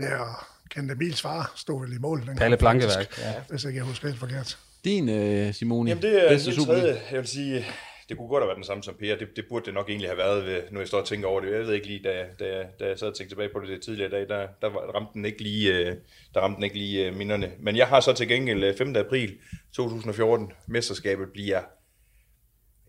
[0.00, 0.34] Ja, og
[0.70, 2.26] Kent Emils far stod vel i mål.
[2.26, 3.18] Den Palle faktisk.
[3.18, 3.32] ja.
[3.48, 4.58] Hvis ikke jeg husker helt forkert.
[4.84, 6.80] Din, øh, Simone, Jamen det er Superliga.
[6.80, 7.00] tredje.
[7.10, 7.66] Jeg vil sige,
[8.08, 9.16] det kunne godt have været den samme som Per.
[9.16, 11.40] Det, det burde det nok egentlig have været, ved, nu jeg står og tænker over
[11.40, 11.52] det.
[11.52, 13.82] Jeg ved ikke lige, da, da, da jeg sad og tænkte tilbage på det, det
[13.82, 15.86] tidligere dag, der, øh, der ramte den ikke lige,
[16.34, 17.52] der ramte den ikke lige minderne.
[17.58, 18.96] Men jeg har så til gengæld øh, 5.
[18.96, 19.38] april
[19.72, 21.62] 2014, mesterskabet bliver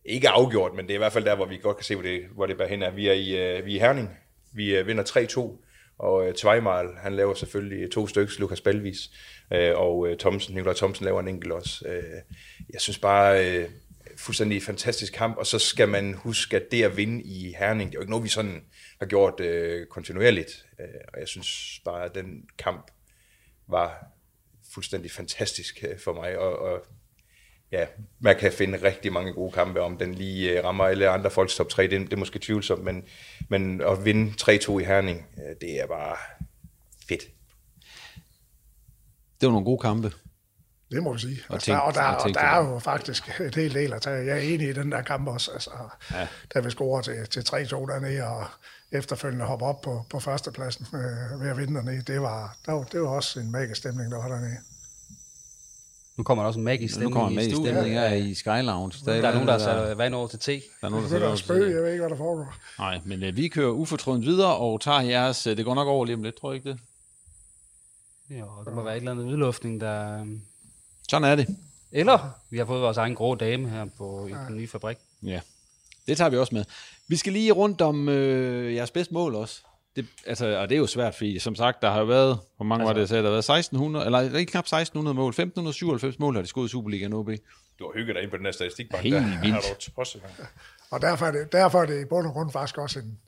[0.05, 2.03] ikke afgjort, men det er i hvert fald der, hvor vi godt kan se, hvor
[2.03, 2.83] det, hvor det bærer hen.
[2.83, 2.91] Er.
[2.91, 4.09] Vi er i, øh, vi er i Herning.
[4.53, 5.65] Vi vinder 3-2,
[5.99, 9.09] og øh, Tvejmal, han laver selvfølgelig to stykker, Lukas Balvis,
[9.53, 11.87] øh, og øh, Thomsen, Nikolaj Thomsen laver en enkelt også.
[11.87, 12.03] Øh,
[12.73, 13.69] jeg synes bare, øh,
[14.19, 17.95] fuldstændig fantastisk kamp, og så skal man huske, at det at vinde i Herning, det
[17.95, 18.63] er jo ikke noget, vi sådan
[18.99, 22.91] har gjort øh, kontinuerligt, øh, og jeg synes bare, at den kamp
[23.67, 24.05] var
[24.73, 26.85] fuldstændig fantastisk øh, for mig, og, og
[27.71, 27.85] ja,
[28.19, 31.55] man kan finde rigtig mange gode kampe, om den lige øh, rammer alle andre folks
[31.55, 33.03] top 3, det, det er måske tvivlsomt, men,
[33.49, 36.17] men at vinde 3-2 i Herning, øh, det er bare
[37.09, 37.23] fedt.
[39.41, 40.11] Det var nogle gode kampe.
[40.91, 41.41] Det må vi sige.
[41.49, 42.43] Og Og, tænk- der, og, der, og og der det.
[42.43, 44.25] er jo faktisk et helt del at tage.
[44.25, 45.51] Jeg er enig i den der kamp også.
[45.51, 45.69] Altså,
[46.11, 46.27] Ja.
[46.53, 48.45] Da vi scorer til, til 3-2 dernede, og
[48.91, 52.83] efterfølgende hopper op på, på førstepladsen øh, ved at vinde dernede, det var, der, var-
[52.83, 54.57] det var også en magisk stemning, der var dernede.
[56.17, 57.73] Nu kommer der også en magisk Nu stemning kommer en i magisk studiet.
[57.75, 59.05] stemning her i Sky Lounge.
[59.05, 60.51] Der er nogen, der har sat vand over til te.
[60.51, 61.09] Der er nogen, der Det
[61.39, 62.55] sætter er over jeg ved ikke, hvad der foregår.
[62.79, 65.47] Nej, men øh, vi kører ufortrødent videre og tager jeres...
[65.47, 66.79] Øh, det går nok over lige om lidt, tror jeg ikke det?
[68.29, 70.25] Ja, og der må være et eller andet udluftning, der...
[71.09, 71.47] Sådan er det.
[71.91, 74.97] Eller vi har fået vores egen grå dame her på i den nye fabrik.
[75.23, 75.41] Ja,
[76.07, 76.65] det tager vi også med.
[77.07, 79.61] Vi skal lige rundt om øh, jeres bedste mål også.
[79.95, 82.65] Det, altså, og det er jo svært, fordi som sagt, der har jo været, hvor
[82.65, 85.29] mange altså, var det, jeg sagde, der har været 1600, eller ikke knap 1600 mål,
[85.29, 87.29] 1597 mål har de skudt i Superligaen OB.
[87.79, 89.03] Du har hygget dig ind på den her statistikbank.
[89.03, 89.41] Helt der.
[89.41, 89.91] vildt.
[89.95, 90.47] Tosset, mand.
[90.91, 93.19] Og derfor er, det, derfor er det i bund og grund faktisk også en,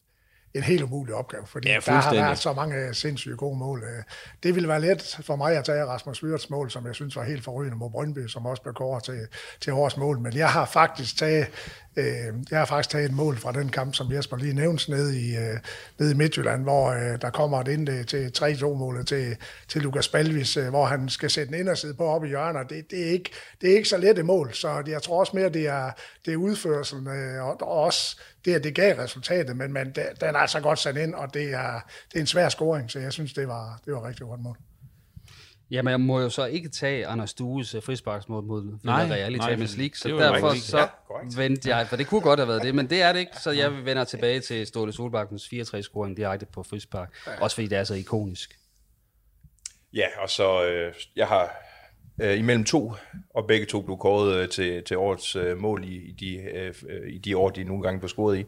[0.53, 3.83] en helt umulig opgave, fordi Ja, der har været så mange sindssygt gode mål.
[3.83, 4.03] Øh,
[4.43, 7.23] Det ville være let for mig at tage Rasmus Wyrts mål, som jeg synes var
[7.23, 9.27] helt forrygende mod Brøndby, som også blev kåret til,
[9.61, 10.19] til årets mål.
[10.19, 11.47] Men jeg har faktisk taget,
[11.95, 15.19] øh, jeg har faktisk taget et mål fra den kamp, som Jesper lige nævnte, nede
[15.19, 15.59] i, øh,
[15.99, 19.37] nede i Midtjylland, hvor øh, der kommer et ind til 3-2-målet til,
[19.67, 22.69] til Lukas Balvis, øh, hvor han skal sætte en inderside på op i hjørnet.
[22.69, 23.31] Det, det, er ikke,
[23.61, 25.91] det er ikke så let et mål, så jeg tror også mere, det er,
[26.25, 30.05] det er udførelsen, øh, og, og også det, at det gav resultatet, men, men det,
[30.21, 31.79] den er altså godt sat ind, og det er,
[32.11, 34.57] det er en svær scoring, så jeg synes, det var, det var rigtig godt mål.
[35.71, 39.39] Jamen, jeg må jo så ikke tage Anders Dues frisparksmål mod Nej, Villa Real i
[39.39, 40.87] Champions League, så derfor så Ja,
[41.21, 41.37] korrekt.
[41.37, 43.51] vendte jeg, for det kunne godt have været det, men det er det ikke, så
[43.51, 47.93] jeg vender tilbage til Ståle Solbakkens 4-3-scoring direkte på frispark, også fordi det er så
[47.93, 48.57] ikonisk.
[49.93, 51.55] Ja, og så, øh, jeg har,
[52.21, 52.93] øh, imellem to,
[53.35, 56.73] og begge to blev kåret øh, til, til årets øh, mål i, i, de, øh,
[57.13, 58.45] i de år, de nogle gange blev scoret i.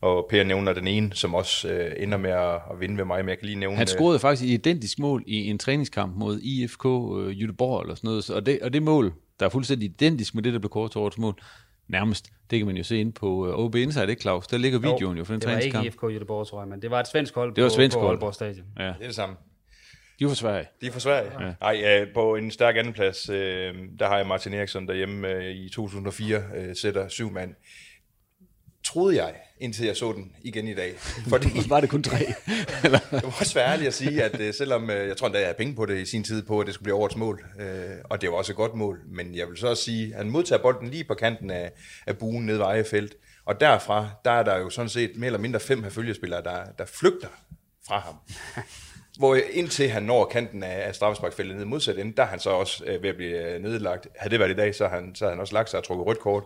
[0.00, 3.24] Og Per nævner den ene, som også øh, ender med at, at vinde ved mig,
[3.24, 3.76] men jeg kan lige nævne...
[3.76, 8.08] Han scorede faktisk i identisk mål i en træningskamp mod IFK øh, Jødeborg eller sådan
[8.08, 10.92] noget, og det, og det mål, der er fuldstændig identisk med det, der blev kåret
[10.92, 11.40] til årets mål,
[11.88, 12.30] nærmest.
[12.50, 14.46] Det kan man jo se ind på uh, OB Inside, ikke Claus?
[14.46, 15.84] Der ligger videoen jo, jo for den det var træningskamp.
[15.84, 17.96] ikke IFK Göteborg, tror jeg, men det var et svensk hold Det var på, svensk
[17.96, 18.10] på hold.
[18.10, 18.66] Aalborg Stadion.
[18.78, 18.84] Ja.
[18.84, 19.36] Det er det samme.
[20.18, 20.66] De er fra Sverige.
[20.80, 21.30] De er fra Sverige?
[21.40, 21.52] Ja.
[21.60, 25.68] Ej, øh, på en stærk andenplads, øh, der har jeg Martin Eriksson derhjemme øh, i
[25.68, 27.54] 2004, øh, sætter syv mand.
[28.86, 30.94] Troede jeg, indtil jeg så den igen i dag.
[31.28, 32.16] Fordi var det kun tre?
[33.12, 35.46] jeg må også være ærlig at sige, at øh, selvom øh, jeg tror endda, jeg
[35.46, 37.96] havde penge på det i sin tid på, at det skulle blive årets mål, øh,
[38.04, 40.30] og det var også et godt mål, men jeg vil så også sige, at han
[40.30, 41.72] modtager bolden lige på kanten af,
[42.06, 43.14] af buen nede ved Ejefelt,
[43.44, 46.84] og derfra, der er der jo sådan set mere eller mindre fem følgespillere, der, der
[46.84, 47.28] flygter
[47.86, 48.14] fra ham.
[49.18, 52.50] Hvor indtil han når kanten af, af straffesparkfeltet ned modsat ende, der er han så
[52.50, 54.08] også øh, ved at blive øh, nedlagt.
[54.16, 56.06] Havde det været i dag, så han, så havde han også lagt sig og trukket
[56.06, 56.42] rødt kort.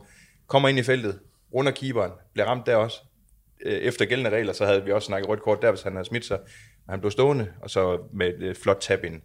[0.46, 1.18] Kommer ind i feltet,
[1.54, 2.96] runder keeperen, bliver ramt der også.
[3.66, 6.04] Øh, efter gældende regler, så havde vi også snakket rødt kort der, hvis han havde
[6.08, 6.38] smidt sig.
[6.86, 9.22] Men han blev stående, og så med et øh, flot tab ind.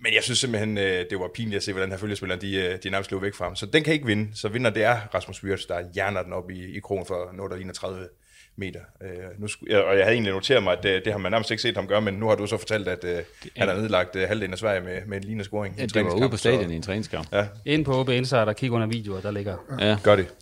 [0.00, 2.90] Men jeg synes simpelthen, øh, det var pinligt at se, hvordan her følgespillere, de, de
[2.90, 3.56] nærmest løb væk fra ham.
[3.56, 4.30] Så den kan ikke vinde.
[4.34, 7.50] Så vinder det er Rasmus Wirtz, der hjerner den op i, i krogen for noget,
[7.50, 8.08] der ligner 30
[8.56, 8.80] meter.
[9.02, 9.08] Øh,
[9.40, 11.62] nu, sku- og jeg havde egentlig noteret mig, at det, det har man nærmest ikke
[11.62, 13.18] set ham gøre, men nu har du så fortalt, at øh,
[13.56, 15.76] han har nedlagt øh, halvdelen af Sverige med, med en lignende scoring.
[15.78, 17.32] Ja, det var ude på stadion så- i en træningskamp.
[17.32, 19.56] Ja, Ind på OB Insider og kigge under videoer, der ligger.
[19.80, 19.98] Ja.
[20.04, 20.34] gør det.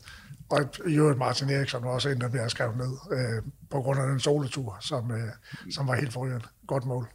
[0.48, 4.00] Og i øvrigt Martin Eriksson var også en, der bliver skrevet ned øh, på grund
[4.00, 5.28] af den soletur, som, øh,
[5.70, 6.46] som var helt forrygende.
[6.66, 7.06] Godt mål.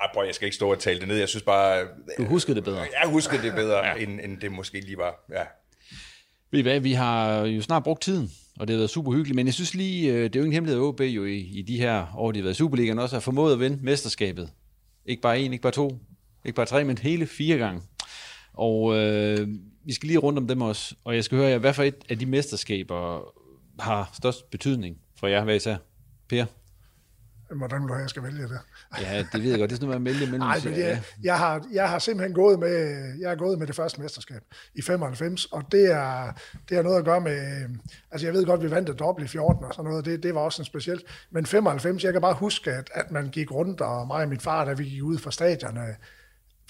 [0.00, 1.16] Ej, prøv, jeg skal ikke stå og tale det ned.
[1.16, 1.86] Jeg synes bare...
[2.18, 2.80] Du husker det bedre.
[2.80, 3.94] Jeg husker det bedre, ja.
[3.94, 5.24] end, end det måske lige var.
[5.30, 5.42] Ja.
[6.50, 9.36] Ved I hvad, vi har jo snart brugt tiden, og det har været super hyggeligt,
[9.36, 11.62] men jeg synes lige, øh, det er jo ingen hemmelighed, at OB jo i, i
[11.62, 14.50] de her år, de har været Superligaen, også har formået at vinde mesterskabet.
[15.06, 15.98] Ikke bare en, ikke bare to,
[16.44, 17.82] ikke bare tre, men hele fire gange.
[18.60, 19.48] Og øh,
[19.84, 22.04] vi skal lige rundt om dem også, og jeg skal høre jer, hvad for et
[22.08, 23.32] af de mesterskaber
[23.82, 25.76] har størst betydning for jer hver især?
[26.28, 26.44] Per?
[27.56, 28.58] Hvordan vil du have, jeg skal vælge det?
[29.00, 30.48] Ja, det ved jeg godt, det er sådan noget med at melde mellem.
[30.48, 33.76] Nej, men jeg, jeg, har, jeg har simpelthen gået med, jeg har gået med det
[33.76, 34.42] første mesterskab
[34.74, 36.32] i 95, og det er,
[36.68, 37.68] det har noget at gøre med,
[38.10, 40.34] altså jeg ved godt, vi vandt det dobbelt i 14 og sådan noget, det, det
[40.34, 43.80] var også en specielt, men 95, jeg kan bare huske, at, at man gik rundt,
[43.80, 45.94] og mig og min far, da vi gik ud fra stadionerne,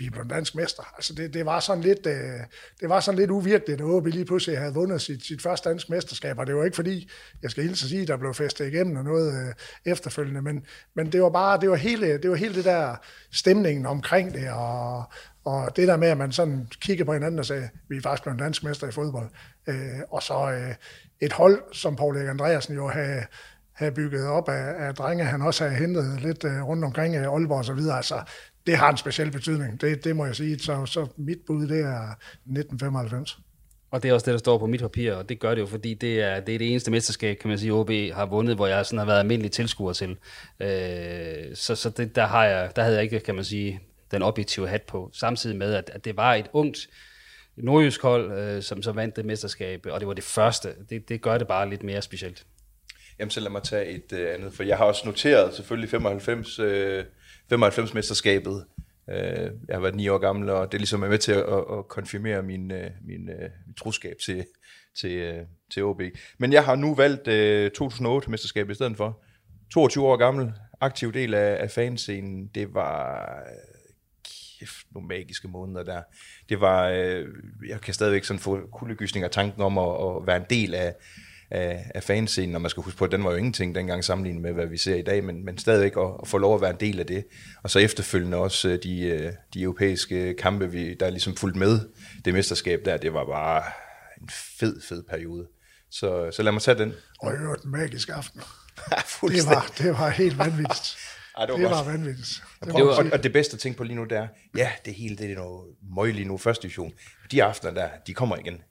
[0.00, 0.82] vi blev dansk mester.
[0.96, 2.40] Altså det, det, var sådan lidt, øh,
[2.80, 5.90] det var sådan lidt uvirkeligt, at OB lige pludselig havde vundet sit, sit første dansk
[5.90, 7.10] mesterskab, og det var ikke fordi,
[7.42, 9.54] jeg skal hilse at sige, der blev festet igennem og noget øh,
[9.92, 12.96] efterfølgende, men, men det var bare, det var, hele, det var hele det der
[13.32, 15.04] stemningen omkring det, og,
[15.44, 18.22] og det der med, at man sådan kigger på hinanden og sagde, vi er faktisk
[18.22, 19.28] blevet dansk mester i fodbold.
[19.66, 20.74] Øh, og så øh,
[21.20, 23.22] et hold, som Paul Erik Andreasen jo havde,
[23.72, 27.22] havde bygget op af, af drenge, han også havde hentet lidt øh, rundt omkring øh,
[27.22, 27.96] Aalborg og så videre.
[27.96, 28.22] Altså,
[28.66, 30.58] det har en speciel betydning, det, det må jeg sige.
[30.58, 33.38] Så, så mit bud, det er 1995.
[33.90, 35.66] Og det er også det, der står på mit papir, og det gør det jo,
[35.66, 38.66] fordi det er det, er det eneste mesterskab, kan man sige, OB har vundet, hvor
[38.66, 40.16] jeg sådan har været almindelig tilskuer til.
[40.60, 43.80] Øh, så så det, der, har jeg, der havde jeg ikke, kan man sige,
[44.10, 45.10] den objektive hat på.
[45.12, 46.88] Samtidig med, at, at det var et ungt
[47.56, 50.74] nordjysk hold, øh, som så vandt det mesterskab, og det var det første.
[50.90, 52.46] Det, det gør det bare lidt mere specielt.
[53.18, 56.58] Jamen, så lad mig tage et øh, andet, for jeg har også noteret selvfølgelig 95,
[56.58, 57.04] øh,
[57.52, 58.64] 95-mesterskabet.
[59.10, 61.42] Øh, jeg har været ni år gammel, og det er ligesom er med til at,
[61.42, 64.46] at, at konfirmere min, øh, min, øh, min troskab til,
[65.00, 65.42] til, øh,
[65.72, 66.02] til OB.
[66.38, 69.22] Men jeg har nu valgt øh, 2008-mesterskabet i stedet for.
[69.72, 72.46] 22 år gammel, aktiv del af, af fanscenen.
[72.54, 73.26] Det var
[74.58, 76.02] kæft, nogle magiske måneder der.
[76.48, 77.28] Det var, øh,
[77.68, 80.94] jeg kan stadigvæk sådan få kuldegysning af tanken om at, at være en del af,
[81.50, 84.42] af, af fanscenen, og man skal huske på, at den var jo ingenting dengang sammenlignet
[84.42, 86.70] med, hvad vi ser i dag, men, men stadigvæk at, at få lov at være
[86.70, 87.24] en del af det.
[87.62, 91.80] Og så efterfølgende også øh, de, øh, de europæiske kampe, vi, der ligesom fulgte med
[92.24, 93.62] det mesterskab der, det var bare
[94.20, 94.28] en
[94.58, 95.46] fed, fed periode.
[95.90, 96.94] Så, så lad mig tage den.
[97.20, 98.40] Og i øvrigt en magisk aften.
[98.90, 100.96] Ja, det, var, det var helt vanvittigt.
[101.38, 102.42] Ej, det var, det var vanvittigt.
[102.60, 105.16] Og, Det må og, det bedste tænke på lige nu, det er, ja, det hele
[105.16, 106.92] det er noget møg lige nu, første division.
[107.30, 108.62] De aftener der, de kommer igen.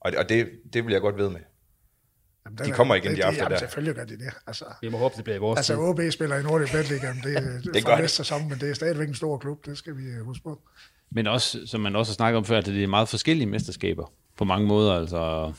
[0.00, 1.40] Og, og det, det vil jeg godt ved med.
[2.46, 3.58] Jamen, De er- kommer igen, det- de jamen, der.
[3.58, 4.32] Selvfølgelig gør de det.
[4.46, 5.76] Altså, Vi må håbe, det bliver i vores altså.
[5.76, 8.74] OB spiller i Nordic Bet Ligaen, det, det, Det gør næste sæson, men det er
[8.74, 10.60] stadigvæk en stor klub, det skal vi øh, huske på.
[11.10, 14.12] Men også, som man også har snakket om før, at det er meget forskellige mesterskaber
[14.36, 14.92] på mange måder.
[15.00, 15.52] Altså,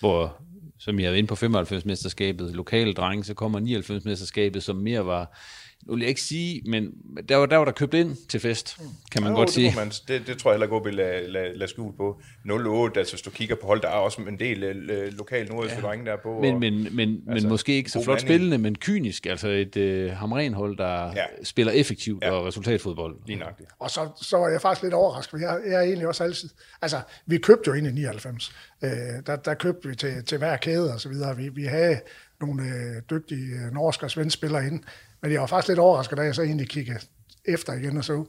[0.00, 0.36] hvor,
[0.78, 5.38] som jeg havde inde på 95-mesterskabet, lokale drenge, så kommer 99-mesterskabet, som mere var
[5.86, 6.92] nu vil jeg ikke sige, men
[7.28, 8.80] der var der, var der købt ind til fest,
[9.12, 9.72] kan man jo, godt det sige.
[9.76, 12.20] Man, det, det tror jeg heller ikke, vil lade, lade, lade skjul på.
[12.50, 15.76] 08, altså hvis du kigger på hold, der er også en del øh, lokale nordiske
[15.76, 15.86] ja.
[15.86, 16.40] drenge der er på.
[16.40, 18.28] Men, og, men, men, altså, men måske ikke så flot blanding.
[18.28, 19.26] spillende, men kynisk.
[19.26, 21.24] Altså et øh, hamrenhold, der ja.
[21.42, 22.30] spiller effektivt ja.
[22.30, 23.16] og resultatfodbold.
[23.26, 23.70] Lige nøjagtigt.
[23.78, 26.48] Og så, så var jeg faktisk lidt overrasket, for jeg, jeg er egentlig også altid...
[26.82, 28.52] Altså, vi købte jo ind i 99.
[28.82, 28.90] Øh,
[29.26, 31.36] der, der købte vi til, til hver kæde og så videre.
[31.36, 32.00] Vi, vi havde
[32.40, 34.84] nogle øh, dygtige øh, norske og svenske spillere ind.
[35.22, 37.00] Men jeg var faktisk lidt overrasket, da jeg så egentlig kiggede
[37.44, 38.24] efter igen og så,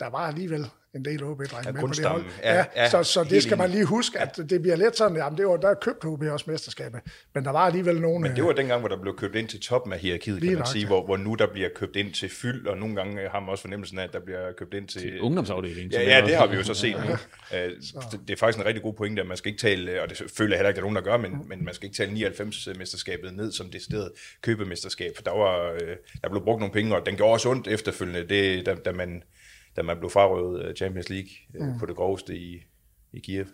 [0.00, 2.24] der var alligevel en del OB-drenge Ja, med på det hold.
[2.42, 5.16] Ja, Ja, ja, så, så det skal man lige huske, at det bliver lidt sådan,
[5.16, 7.00] jamen det var, der købte OB også mesterskabet,
[7.34, 8.20] men der var alligevel nogle...
[8.28, 10.58] Men det var dengang, hvor der blev købt ind til toppen af hierarkiet, kan man
[10.58, 10.86] nok, sige, ja.
[10.86, 13.62] hvor, hvor nu der bliver købt ind til fyld, og nogle gange har man også
[13.62, 15.00] fornemmelsen af, at der bliver købt ind til...
[15.00, 17.12] Til ungdomsafdelingen, Ja, ja det har vi jo så set nu.
[17.58, 20.10] Øh, det- Det er faktisk en rigtig god pointe, at man skal ikke tale, og
[20.10, 21.86] det føler jeg heller ikke, at der er nogen, der gør, men, men man skal
[21.86, 24.10] ikke tale 99-mesterskabet ned som decideret
[24.42, 27.68] købemesterskab, for der, var, øh, der blev brugt nogle penge, og den gjorde også ondt
[27.68, 29.22] efterfølgende, det, da, da, man,
[29.76, 31.78] da man blev frarøvet øh, Champions League Mm.
[31.78, 32.56] på det groveste i,
[33.12, 33.44] i Kiev.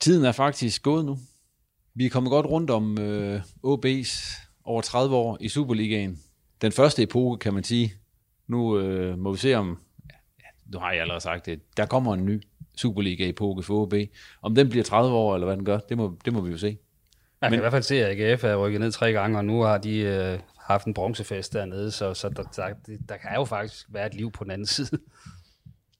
[0.00, 1.18] Tiden er faktisk gået nu.
[1.94, 6.18] Vi er kommet godt rundt om øh, OB's over 30 år i Superligaen.
[6.60, 7.92] Den første epoke, kan man sige.
[8.46, 9.78] Nu øh, må vi se om,
[10.10, 12.42] ja, nu har jeg allerede sagt det, der kommer en ny
[12.76, 13.94] Superliga-epoke for OB.
[14.42, 16.58] Om den bliver 30 år, eller hvad den gør, det må, det må vi jo
[16.58, 16.66] se.
[17.40, 19.44] Man Men- kan i hvert fald se, at AGF er rykket ned tre gange, og
[19.44, 20.38] nu har de øh,
[20.70, 22.74] haft en bronzefest dernede, så, så der, der,
[23.08, 24.98] der kan jo faktisk være et liv på den anden side.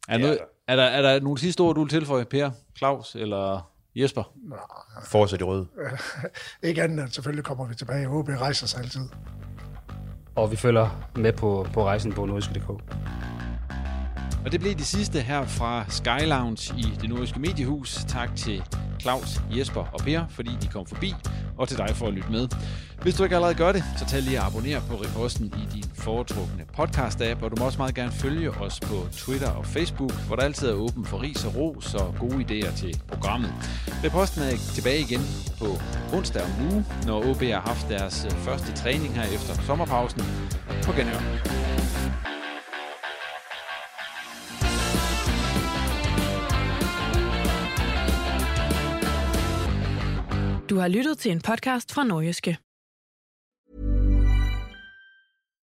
[0.09, 3.71] Er, noget, er, der, er der nogle sidste ord, du vil tilføje, Per, Claus eller
[3.95, 4.35] Jesper?
[5.05, 5.67] Fortsæt i rød.
[6.63, 8.09] ikke andet end selvfølgelig kommer vi tilbage.
[8.09, 9.09] OB rejser sig altid.
[10.35, 12.83] Og vi følger med på, på rejsen på nordiske.dk.
[14.45, 17.95] Og det blev det sidste her fra Sky Lounge i det nordiske mediehus.
[18.09, 18.63] Tak til
[19.01, 21.15] Claus, Jesper og Per, fordi de kom forbi,
[21.57, 22.49] og til dig for at lytte med.
[23.03, 25.91] Hvis du ikke allerede gør det, så tag lige at abonnere på Reposten i din
[25.95, 30.37] foretrukne podcast-app, og du må også meget gerne følge os på Twitter og Facebook, hvor
[30.37, 33.53] der altid er åben for ris og ros og gode idéer til programmet.
[34.05, 35.21] Reposten er tilbage igen
[35.59, 35.67] på
[36.17, 40.23] onsdag om uge, når OB har haft deres første træning her efter sommerpausen.
[40.85, 42.30] På genhør.
[50.71, 52.53] Du har lyttet til en podcast fra Nordjyske.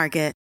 [0.00, 0.39] Market.